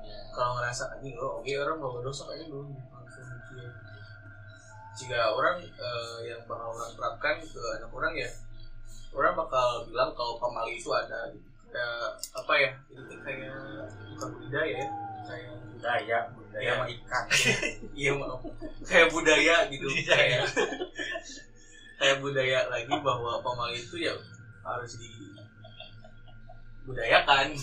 Ya 0.06 0.18
kalau 0.36 0.60
ngerasa 0.60 1.02
ini 1.02 1.18
oh 1.18 1.42
oke 1.42 1.52
orang 1.58 1.78
bawa 1.82 1.98
dosa 2.06 2.30
kayaknya 2.30 2.54
dulu 2.54 2.70
langsung 2.94 3.26
mikir. 3.26 3.70
Jika 4.98 5.20
orang 5.34 5.62
eh, 5.62 6.18
yang 6.30 6.42
bakal 6.46 6.74
orang 6.74 6.92
terapkan 6.94 7.36
ke 7.42 7.62
anak 7.80 7.92
orang 7.94 8.14
ya 8.14 8.30
orang 9.14 9.34
bakal 9.34 9.88
bilang 9.90 10.12
kalau 10.14 10.38
pamali 10.38 10.78
itu 10.78 10.90
ada 10.94 11.32
gitu. 11.34 11.47
Kayak 11.70 12.10
apa 12.34 12.54
ya 12.58 12.70
itu 12.90 13.14
kayak 13.22 13.56
bukan 14.16 14.30
budaya 14.40 14.76
ya 14.78 14.88
kayak 15.28 15.54
budaya 15.76 16.18
budaya 16.32 16.46
Iya. 16.58 16.74
sama 16.74 16.86
ikan. 16.90 17.26
Iya 18.02 18.12
maaf. 18.18 18.42
Kayak 18.82 19.10
budaya 19.14 19.56
gitu 19.70 19.88
kayak 20.10 20.42
kayak 22.02 22.18
budaya 22.18 22.60
lagi 22.70 22.96
bahwa 23.02 23.42
pamali 23.46 23.78
itu 23.78 24.02
ya 24.02 24.14
harus 24.66 24.98
di 24.98 25.10
budayakan. 26.88 27.54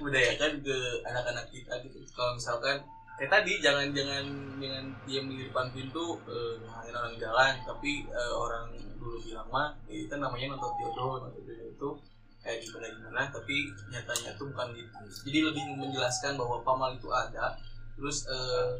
Budayakan 0.00 0.64
ke 0.64 0.76
anak-anak 1.04 1.44
kita 1.52 1.76
gitu. 1.84 2.00
Kalau 2.16 2.32
misalkan 2.40 2.80
kayak 3.20 3.28
tadi 3.28 3.60
jangan 3.60 3.92
jangan 3.92 4.24
jangan 4.56 4.84
diam 5.04 5.28
di 5.28 5.44
depan 5.44 5.68
pintu 5.76 6.16
eh, 6.24 6.56
orang 6.88 7.12
jalan. 7.20 7.52
Tapi 7.68 8.08
eh, 8.08 8.32
orang 8.32 8.72
dulu 8.96 9.20
bilang 9.20 9.44
mah 9.52 9.76
eh, 9.92 10.08
itu 10.08 10.14
namanya 10.16 10.56
nonton 10.56 10.72
jodoh 10.80 11.20
nonton 11.20 11.44
jodoh 11.44 11.68
itu 11.68 11.90
kayak 12.38 12.64
gimana 12.64 12.86
gimana 12.94 13.20
tapi 13.28 13.74
nyatanya 13.90 14.30
tuh 14.38 14.48
bukan 14.50 14.72
gitu. 14.74 14.94
Jadi 15.28 15.38
lebih 15.42 15.62
menjelaskan 15.74 16.38
bahwa 16.38 16.62
pamal 16.62 16.94
itu 16.94 17.10
ada 17.10 17.58
terus 17.98 18.30
eh, 18.30 18.78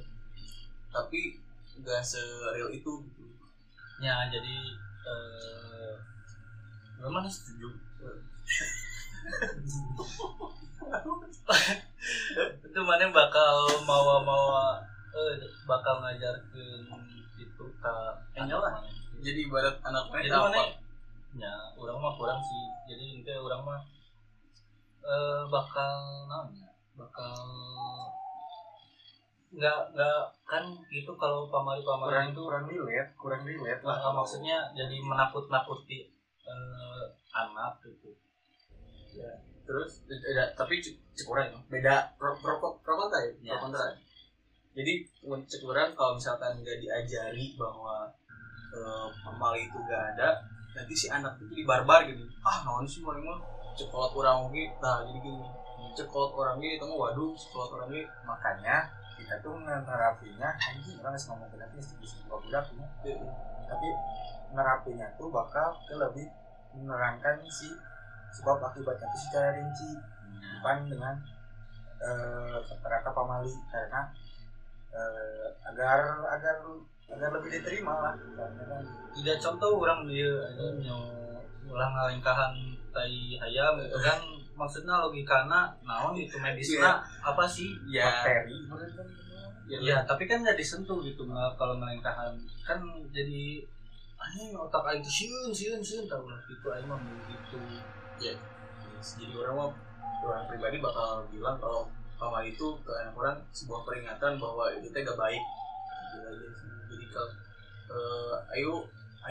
tapi 0.94 1.36
nggak 1.82 2.02
sereal 2.02 2.70
itu 2.70 2.92
gitu. 3.02 3.24
Ya 3.98 4.30
jadi 4.30 4.56
eh 5.08 5.94
memang 7.02 7.26
setuju? 7.26 7.70
Itu 12.62 12.80
mana 12.86 13.10
bakal 13.10 13.54
mawa 13.84 14.22
mawa 14.22 14.66
eh 15.14 15.34
bakal 15.66 16.02
ngajarkeun 16.04 17.02
itu 17.38 17.64
ke 17.82 17.94
lah. 18.38 18.74
jadi 19.18 19.38
ibarat 19.50 19.76
anak 19.82 20.10
jadi 20.14 20.30
apa 20.30 20.62
ya 21.36 21.52
orang 21.76 21.98
mah 22.00 22.14
kurang 22.16 22.40
sih 22.40 22.64
jadi 22.88 23.20
itu 23.20 23.32
orang 23.36 23.60
mah 23.60 23.80
eh 25.04 25.42
bakal 25.52 25.92
namanya 26.24 26.72
bakal 26.96 27.34
nggak 29.48 29.80
nggak 29.96 30.20
kan 30.44 30.64
gitu 30.92 31.12
kalau 31.16 31.48
pamali 31.48 31.80
pamali 31.80 32.12
kurang 32.12 32.28
itu 32.32 32.40
kurang 32.44 32.64
relate 32.68 33.10
kurang 33.16 33.42
relate 33.48 33.80
Nah, 33.80 33.96
lah 33.96 34.12
maksudnya 34.12 34.56
jadi 34.76 34.96
menakut-nakuti 35.00 36.12
eh, 36.44 37.04
anak 37.32 37.80
gitu. 37.84 38.12
terus 39.68 40.00
ada 40.08 40.48
tapi 40.56 40.80
cek 40.80 40.96
cek 41.12 41.28
orang 41.28 41.52
ya. 41.52 41.60
beda 41.68 41.94
pro 42.16 42.32
pro 42.40 42.56
pro, 42.56 42.70
pro 42.80 42.94
kontra 42.96 43.20
ya 43.20 43.32
Ya. 43.44 43.52
pro 43.56 43.68
kontra 43.68 43.84
jadi 44.76 44.92
mun 45.24 45.40
cek 45.44 45.60
orang 45.64 45.92
kalau 45.96 46.16
misalkan 46.16 46.60
nggak 46.60 46.78
diajari 46.80 47.56
bahwa 47.56 48.08
eh, 48.76 49.06
pamali 49.24 49.64
itu 49.64 49.78
gak 49.88 50.04
ada 50.16 50.40
nanti 50.78 50.94
si 50.94 51.06
anak 51.10 51.34
itu 51.42 51.50
jadi 51.50 51.62
barbar 51.66 52.06
gitu. 52.06 52.22
Ah 52.46 52.62
naon 52.62 52.86
sih 52.86 53.02
mana 53.02 53.18
mah 53.18 53.38
cekolot 53.74 54.14
orang 54.14 54.46
oke 54.46 54.64
nah 54.78 55.02
jadi 55.02 55.18
gini. 55.18 55.42
Cekolot 55.98 56.30
orang 56.38 56.62
ini 56.62 56.78
mah 56.78 56.94
waduh 56.94 57.34
cekolot 57.34 57.70
orang 57.74 57.90
ini 57.90 58.02
makanya 58.22 58.86
kita 59.18 59.34
tuh 59.42 59.58
nerapinya 59.58 60.48
anjing 60.54 60.94
orang 61.02 61.18
ngomong 61.18 61.50
nanti 61.58 61.82
bisa 61.98 62.14
gua 62.30 62.38
bilang 62.38 62.62
ya. 63.02 63.14
tapi 63.66 63.88
nerapinya 64.54 65.06
tuh 65.18 65.28
bakal 65.28 65.74
ke 65.84 65.94
lebih 65.98 66.30
menerangkan 66.78 67.42
si 67.50 67.68
sebab 68.38 68.62
akibatnya 68.62 69.10
itu 69.10 69.18
secara 69.26 69.48
rinci. 69.58 69.90
Bukan 70.58 70.78
dengan 70.90 71.14
eh, 71.98 72.56
kata-kata 72.62 73.10
pamali 73.10 73.52
karena 73.74 74.14
eh, 74.94 75.48
agar 75.66 76.22
agar 76.38 76.56
agar 77.08 77.28
lebih 77.34 77.50
diterima 77.60 77.94
lah. 78.04 78.14
Kan 78.36 78.84
Tidak 79.16 79.36
contoh 79.40 79.82
orang 79.82 80.04
dia 80.04 80.28
aja 80.28 80.64
nyo 80.76 80.98
ulang 81.68 81.92
ngalengkahan 81.92 82.52
tai 82.92 83.36
hayam 83.40 83.74
itu 83.80 83.98
kan. 84.00 84.20
Maksudnya 84.58 84.98
logikana 84.98 85.70
naon 85.86 86.18
itu 86.18 86.34
medisna 86.34 86.98
apa 87.22 87.46
sih? 87.46 87.78
ya 87.86 88.10
bakteri. 88.10 88.58
Ya, 89.68 89.76
Ya, 89.84 89.96
tapi 90.02 90.24
kan 90.24 90.40
nggak 90.40 90.56
disentuh 90.56 90.98
gitu 91.04 91.28
kalau 91.28 91.76
ngelengkahan 91.76 92.32
kan 92.64 92.80
jadi 93.12 93.60
anjing 94.18 94.56
otak 94.56 94.82
aing 94.88 95.04
tuh 95.04 95.12
sieun 95.12 95.52
sieun 95.52 95.78
sieun 95.78 96.08
tahu 96.10 96.26
lah 96.26 96.40
gitu 96.48 96.66
aing 96.72 96.88
mah 96.88 96.98
begitu. 96.98 97.60
jadi 98.98 99.32
orang 99.36 99.54
mah 99.54 99.70
orang 100.26 100.42
pribadi 100.50 100.82
bakal 100.82 101.22
bilang 101.30 101.54
kalau 101.62 101.86
pamali 102.18 102.50
itu 102.50 102.66
ke 102.82 102.90
anak 102.90 103.14
orang 103.14 103.38
sebuah 103.54 103.86
peringatan 103.86 104.42
bahwa 104.42 104.66
itu 104.74 104.90
teh 104.90 105.06
gak 105.06 105.14
baik. 105.14 105.38
Gitu 106.10 106.18
aja 106.26 106.48
sih. 106.58 106.67
Jadi 107.08 107.16
kalau 107.16 107.30
eh, 107.88 108.34
ayo 108.52 108.72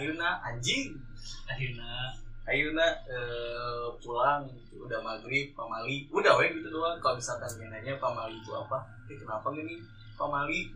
ayo 0.02 0.10
na 0.18 0.42
anjing. 0.42 0.98
Akhirnya 1.48 2.12
Ayeuna 2.48 2.88
eh, 3.12 3.92
pulang 4.00 4.48
gitu, 4.48 4.88
udah 4.88 5.04
maghrib 5.04 5.52
pamali. 5.52 6.08
Udah 6.08 6.40
we 6.40 6.48
gitu 6.56 6.72
doang. 6.72 6.96
Kalau 7.04 7.20
misalkan 7.20 7.52
dia 7.60 7.68
nanya 7.68 7.94
pamali 8.00 8.40
itu 8.40 8.56
apa? 8.56 8.88
Eh 9.12 9.20
kenapa 9.20 9.52
gini 9.52 9.84
pamali. 10.16 10.72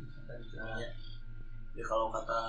Ya 1.72 1.84
kalau 1.88 2.12
kata 2.12 2.40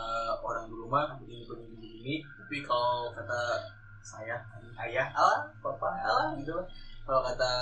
orang 0.43 0.67
dulu 0.67 0.91
mah 0.91 1.15
begini 1.23 1.47
begini 1.47 1.79
begini 1.79 2.15
tapi 2.27 2.67
kalau 2.67 3.15
kata 3.15 3.63
saya 4.03 4.43
ayah 4.83 5.07
alah 5.15 5.47
papa 5.63 5.87
alah 6.03 6.35
gitu 6.35 6.59
lah. 6.59 6.67
Kalau 7.07 7.23
kata 7.23 7.53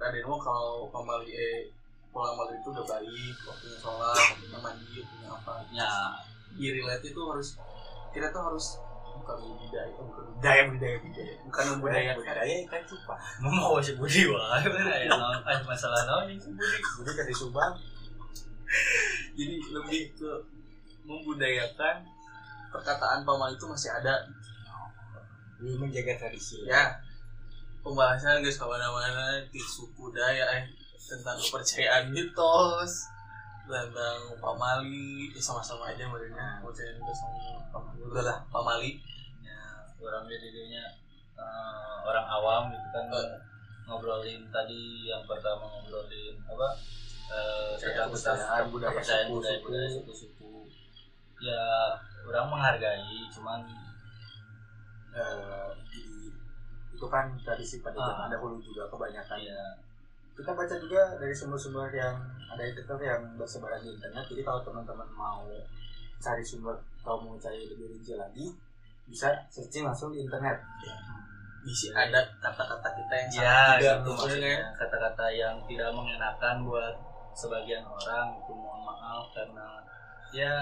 Raden 0.00 0.24
mau 0.24 0.40
kalau 0.40 0.88
pamali 0.88 1.28
eh 1.36 1.68
pulang 2.16 2.32
maghrib 2.32 2.64
itu 2.64 2.72
udah 2.72 2.86
baik 2.88 3.36
waktunya 3.44 3.76
sholat 3.76 4.16
waktunya 4.16 4.58
mandi 4.64 4.96
waktunya 5.04 5.28
apa. 5.28 5.52
Ya. 5.68 5.92
Di 6.56 6.66
relate 6.72 7.04
itu 7.12 7.20
harus 7.20 7.48
kita 8.16 8.32
tuh 8.32 8.40
harus 8.40 8.80
bukan 9.20 9.36
budidaya 9.44 9.92
bukan 10.00 10.24
budaya 10.32 10.62
budaya 10.72 10.96
budaya 11.00 11.34
bukan 11.44 11.64
membudayakan 11.72 12.16
budaya 12.20 12.56
kan 12.68 12.82
cupah 12.84 13.18
mau 13.40 13.76
si 13.84 13.92
Budi 14.00 14.22
wah 14.32 14.60
bener 14.64 14.88
ya. 15.04 15.12
Ah 15.12 15.60
masalah 15.68 16.00
naon 16.08 16.32
ini 16.32 16.40
si 16.40 16.48
Budi. 16.56 17.12
Kan 17.12 17.28
di 17.28 17.36
Subang. 17.36 17.72
Jadi 19.36 19.56
lebih 19.76 20.02
ke 20.16 20.30
membudayakan 21.04 22.00
perkataan 22.72 23.28
pamal 23.28 23.52
itu 23.52 23.68
masih 23.68 23.92
ada. 23.92 24.24
Ini 25.60 25.76
menjaga 25.76 26.16
tradisi. 26.16 26.64
Ya. 26.64 26.96
Pembahasan 27.84 28.40
guys 28.42 28.58
ke 28.58 28.66
mana-mana 28.66 29.38
di 29.52 29.60
suku 29.62 30.10
daya 30.10 30.44
eh 30.58 30.64
tentang 30.98 31.36
kepercayaan 31.36 32.08
mitos 32.08 32.92
tentang 33.66 34.18
pamali 34.38 35.28
ya 35.28 35.40
sama-sama 35.40 35.88
aja 35.88 36.06
mereka 36.06 36.60
kepercayaan 36.60 36.96
mitos 36.96 37.16
sama 37.16 37.38
pamali. 37.70 37.98
Udah 38.02 38.24
lah 38.24 38.38
pamali. 38.46 38.90
Ya 39.40 39.60
orang 39.98 40.24
jadi 40.24 40.46
dirinya 40.46 40.84
eh, 41.34 41.94
orang 42.02 42.26
awam 42.26 42.62
gitu 42.70 42.88
kan 42.90 43.04
Eh. 43.08 43.28
ngobrolin 43.84 44.42
tadi 44.48 44.82
yang 45.04 45.22
pertama 45.22 45.62
ngobrolin 45.64 46.34
apa 46.42 46.68
eh, 47.28 47.72
tentang 47.76 48.08
kepercayaan 48.08 48.64
budaya 48.66 48.92
budaya 48.94 49.24
suku. 49.26 49.62
budaya 49.62 49.88
suku-suku 49.90 50.52
ya 51.38 51.62
orang 52.24 52.46
menghargai 52.48 53.26
cuman 53.28 53.60
Eh, 55.16 55.68
di- 55.88 56.28
itu 56.92 57.06
kan 57.08 57.32
tradisi 57.40 57.80
pada 57.80 57.96
zaman 57.96 58.28
dahulu 58.28 58.60
juga 58.60 58.84
kebanyakan. 58.86 59.40
Ya 59.40 59.60
kita 60.36 60.52
baca 60.52 60.74
juga 60.76 61.02
dari 61.16 61.32
sumber-sumber 61.32 61.88
yang 61.96 62.12
ada 62.52 62.62
artikel 62.62 62.96
yang 63.00 63.20
bersebaran 63.40 63.80
di 63.80 63.96
internet. 63.96 64.24
Jadi 64.28 64.42
kalau 64.44 64.60
teman-teman 64.60 65.08
mau 65.16 65.48
cari 66.20 66.44
sumber 66.44 66.76
atau 67.00 67.16
mau 67.24 67.36
cari 67.40 67.64
lebih 67.72 67.96
rinci 67.96 68.14
lagi 68.16 68.46
bisa 69.08 69.32
searching 69.48 69.88
langsung 69.88 70.12
di 70.12 70.20
internet. 70.20 70.60
Bisa 71.64 71.90
ada 71.96 72.20
kata-kata 72.38 72.88
kita 72.94 73.14
yang 73.16 73.28
ya 73.32 73.56
tidak 73.80 73.96
gitu 74.04 74.10
maksudnya. 74.14 74.56
kata-kata 74.78 75.26
yang 75.34 75.56
tidak 75.66 75.90
mengenakan 75.90 76.56
buat 76.62 76.94
sebagian 77.34 77.82
orang 77.82 78.38
itu 78.38 78.52
mohon 78.54 78.80
maaf 78.86 79.26
karena 79.34 79.66
ya 80.34 80.52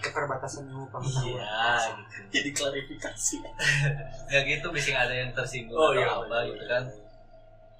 keterbatasan 0.00 0.68
ilmu 0.70 0.86
pengetahuan. 0.88 1.42
Iya 1.42 1.68
gitu. 1.90 2.20
Jadi 2.38 2.50
klarifikasi. 2.54 3.36
Ya 4.32 4.40
gitu 4.42 4.66
bisa 4.72 4.96
ada 4.96 5.12
yang 5.14 5.30
tersinggung 5.36 5.76
Oh, 5.76 5.92
atau 5.92 6.00
iya, 6.00 6.08
apa 6.10 6.36
iya, 6.42 6.48
gitu 6.54 6.64
kan 6.66 6.82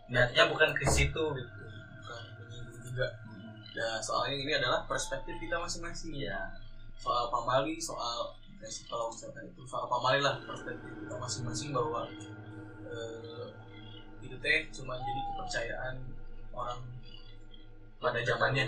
niatnya 0.08 0.52
bukan 0.52 0.70
ke 0.76 0.84
situ 0.88 1.22
gitu 1.34 1.50
bukan 2.00 2.22
menyinggung 2.44 2.80
juga 2.92 3.08
ya 3.74 3.98
soalnya 3.98 4.36
ini 4.38 4.52
adalah 4.54 4.86
perspektif 4.86 5.34
kita 5.40 5.56
masing-masing 5.58 6.14
iya 6.14 6.54
soal 7.00 7.28
pamali 7.32 7.80
soal 7.80 8.36
ya 8.62 8.68
kalau 8.88 9.12
misalkan 9.12 9.44
itu 9.44 9.62
soal 9.68 9.84
pamali 9.90 10.24
lah 10.24 10.40
perspektif 10.44 10.88
kita 10.88 11.14
masing-masing 11.20 11.74
bahwa 11.74 12.08
eh, 12.88 13.46
itu 14.24 14.36
teh 14.40 14.68
cuma 14.72 14.96
jadi 14.96 15.20
kepercayaan 15.32 15.94
orang 16.54 16.80
pada 18.00 18.20
zamannya 18.20 18.64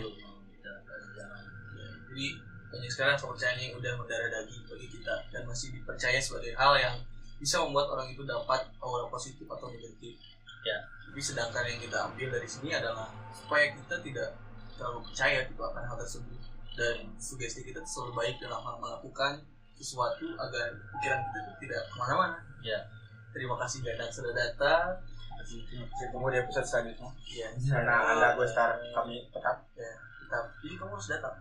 Ya, 0.65 0.75
zaman. 1.15 1.43
Ya, 1.79 1.89
jadi 2.11 2.27
banyak 2.73 2.91
sekarang 2.91 3.17
kepercayaan 3.17 3.61
yang 3.63 3.75
udah 3.79 3.93
mendarah 3.95 4.29
daging 4.33 4.65
bagi 4.67 4.89
kita 4.91 5.15
dan 5.31 5.43
masih 5.47 5.71
dipercaya 5.71 6.19
sebagai 6.19 6.53
hal 6.59 6.75
yang 6.75 6.97
bisa 7.39 7.63
membuat 7.63 7.93
orang 7.93 8.09
itu 8.11 8.25
dapat 8.27 8.67
aura 8.83 9.07
positif 9.07 9.47
atau 9.47 9.71
negatif. 9.71 10.19
Ya. 10.67 10.79
Tapi 11.17 11.33
sedangkan 11.33 11.65
yang 11.65 11.81
kita 11.81 11.97
ambil 12.13 12.29
dari 12.29 12.45
sini 12.45 12.77
adalah 12.77 13.09
supaya 13.33 13.73
kita 13.73 14.05
tidak 14.05 14.37
terlalu 14.77 15.01
percaya 15.01 15.49
gitu 15.49 15.65
akan 15.65 15.81
hal 15.89 15.97
tersebut. 15.97 16.37
Dan 16.77 17.09
sugesti 17.17 17.65
kita 17.65 17.81
selalu 17.89 18.21
baik 18.21 18.37
dalam 18.37 18.61
hal 18.61 18.77
melakukan 18.77 19.41
sesuatu 19.81 20.29
agar 20.37 20.77
pikiran 20.77 21.25
kita 21.25 21.39
tuh 21.41 21.57
tidak 21.65 21.81
ke 21.89 21.95
mana-mana. 21.97 22.37
Ya. 22.61 22.85
Terima 23.33 23.57
kasih 23.57 23.81
Gadang 23.81 24.13
sudah 24.13 24.29
datang. 24.37 25.01
Saya 25.41 26.07
tunggu 26.13 26.29
di 26.29 26.37
episode 26.37 26.69
selanjutnya. 26.69 27.09
Iya. 27.33 27.49
karena 27.65 27.97
anda 28.13 28.37
gue 28.37 28.49
star 28.53 28.77
kami 28.93 29.25
tetap. 29.33 29.65
Kita, 29.73 30.39
jadi 30.61 30.75
kamu 30.77 31.01
harus 31.01 31.09
datang. 31.09 31.33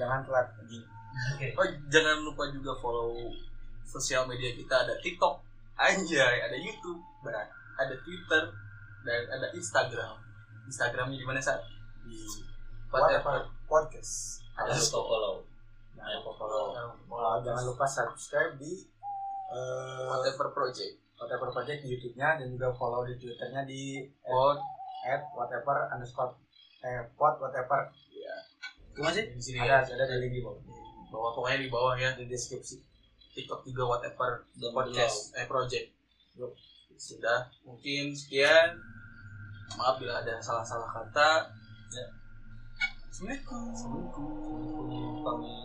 jangan 0.00 0.24
telat 0.24 0.48
anjing 0.56 0.80
Oke. 1.36 1.52
Oh 1.52 1.68
jangan 1.92 2.16
lupa 2.24 2.48
juga 2.48 2.72
follow 2.80 3.28
sosial 3.84 4.24
media 4.24 4.56
kita. 4.56 4.88
Ada 4.88 4.96
TikTok, 5.04 5.36
anjay, 5.76 6.48
ada 6.48 6.56
YouTube, 6.56 7.04
berat, 7.20 7.52
ada 7.76 7.92
Twitter, 8.00 8.69
dan 9.06 9.20
ada 9.30 9.48
Instagram. 9.52 10.14
Instagramnya 10.66 11.18
di 11.18 11.26
mana 11.26 11.40
saat? 11.40 11.60
di 12.04 12.16
Whatever. 12.90 13.46
podcast 13.70 14.42
Jangan 14.50 14.74
lupa 14.74 15.00
follow 15.06 15.34
jangan 15.94 16.12
lupa 16.18 16.32
follow 16.34 16.64
Jangan 16.74 17.38
jangan 17.44 17.64
lupa 17.70 17.86
subscribe 17.86 18.52
di 18.58 18.72
uh, 19.52 20.10
Whatever 20.10 20.50
Project. 20.50 20.94
whatever 21.20 21.52
project 21.52 21.84
di 21.84 21.92
YouTube-nya 21.92 22.40
dan 22.40 22.48
juga 22.48 22.72
follow 22.72 23.04
di 23.04 23.12
Twitternya 23.14 23.68
di 23.68 24.08
Oh, 24.24 24.56
at 25.04 25.20
whatever 25.36 25.92
underscore 25.92 26.32
eh 26.80 27.04
pot 27.14 27.36
whatever 27.36 27.92
itu 28.90 28.98
masih 29.04 29.28
di 29.36 29.42
sini 29.44 29.60
ada 29.60 29.84
ya. 29.84 30.00
ada 30.00 30.16
di 30.16 30.16
link 30.26 30.32
di 30.34 30.42
bawah 30.42 30.58
Bawah 31.12 31.30
pokoknya 31.36 31.58
di 31.60 31.68
bawah 31.68 31.94
ya 31.94 32.10
di 32.16 32.24
deskripsi 32.24 32.80
TikTok 33.36 33.62
juga 33.62 33.96
Whatever 33.96 34.42
Podcast 34.72 35.36
eh 35.36 35.44
Project. 35.46 35.86
Yup 36.40 36.56
sudah 37.00 37.48
mungkin 37.64 38.12
sekian 38.12 38.76
maaf 39.80 39.96
bila 39.96 40.20
ada 40.20 40.36
salah-salah 40.36 40.84
kata 40.92 41.48
ya. 41.96 42.06
Assalamualaikum 43.08 43.72
Assalamualaikum, 43.72 44.84
Assalamualaikum. 45.24 45.59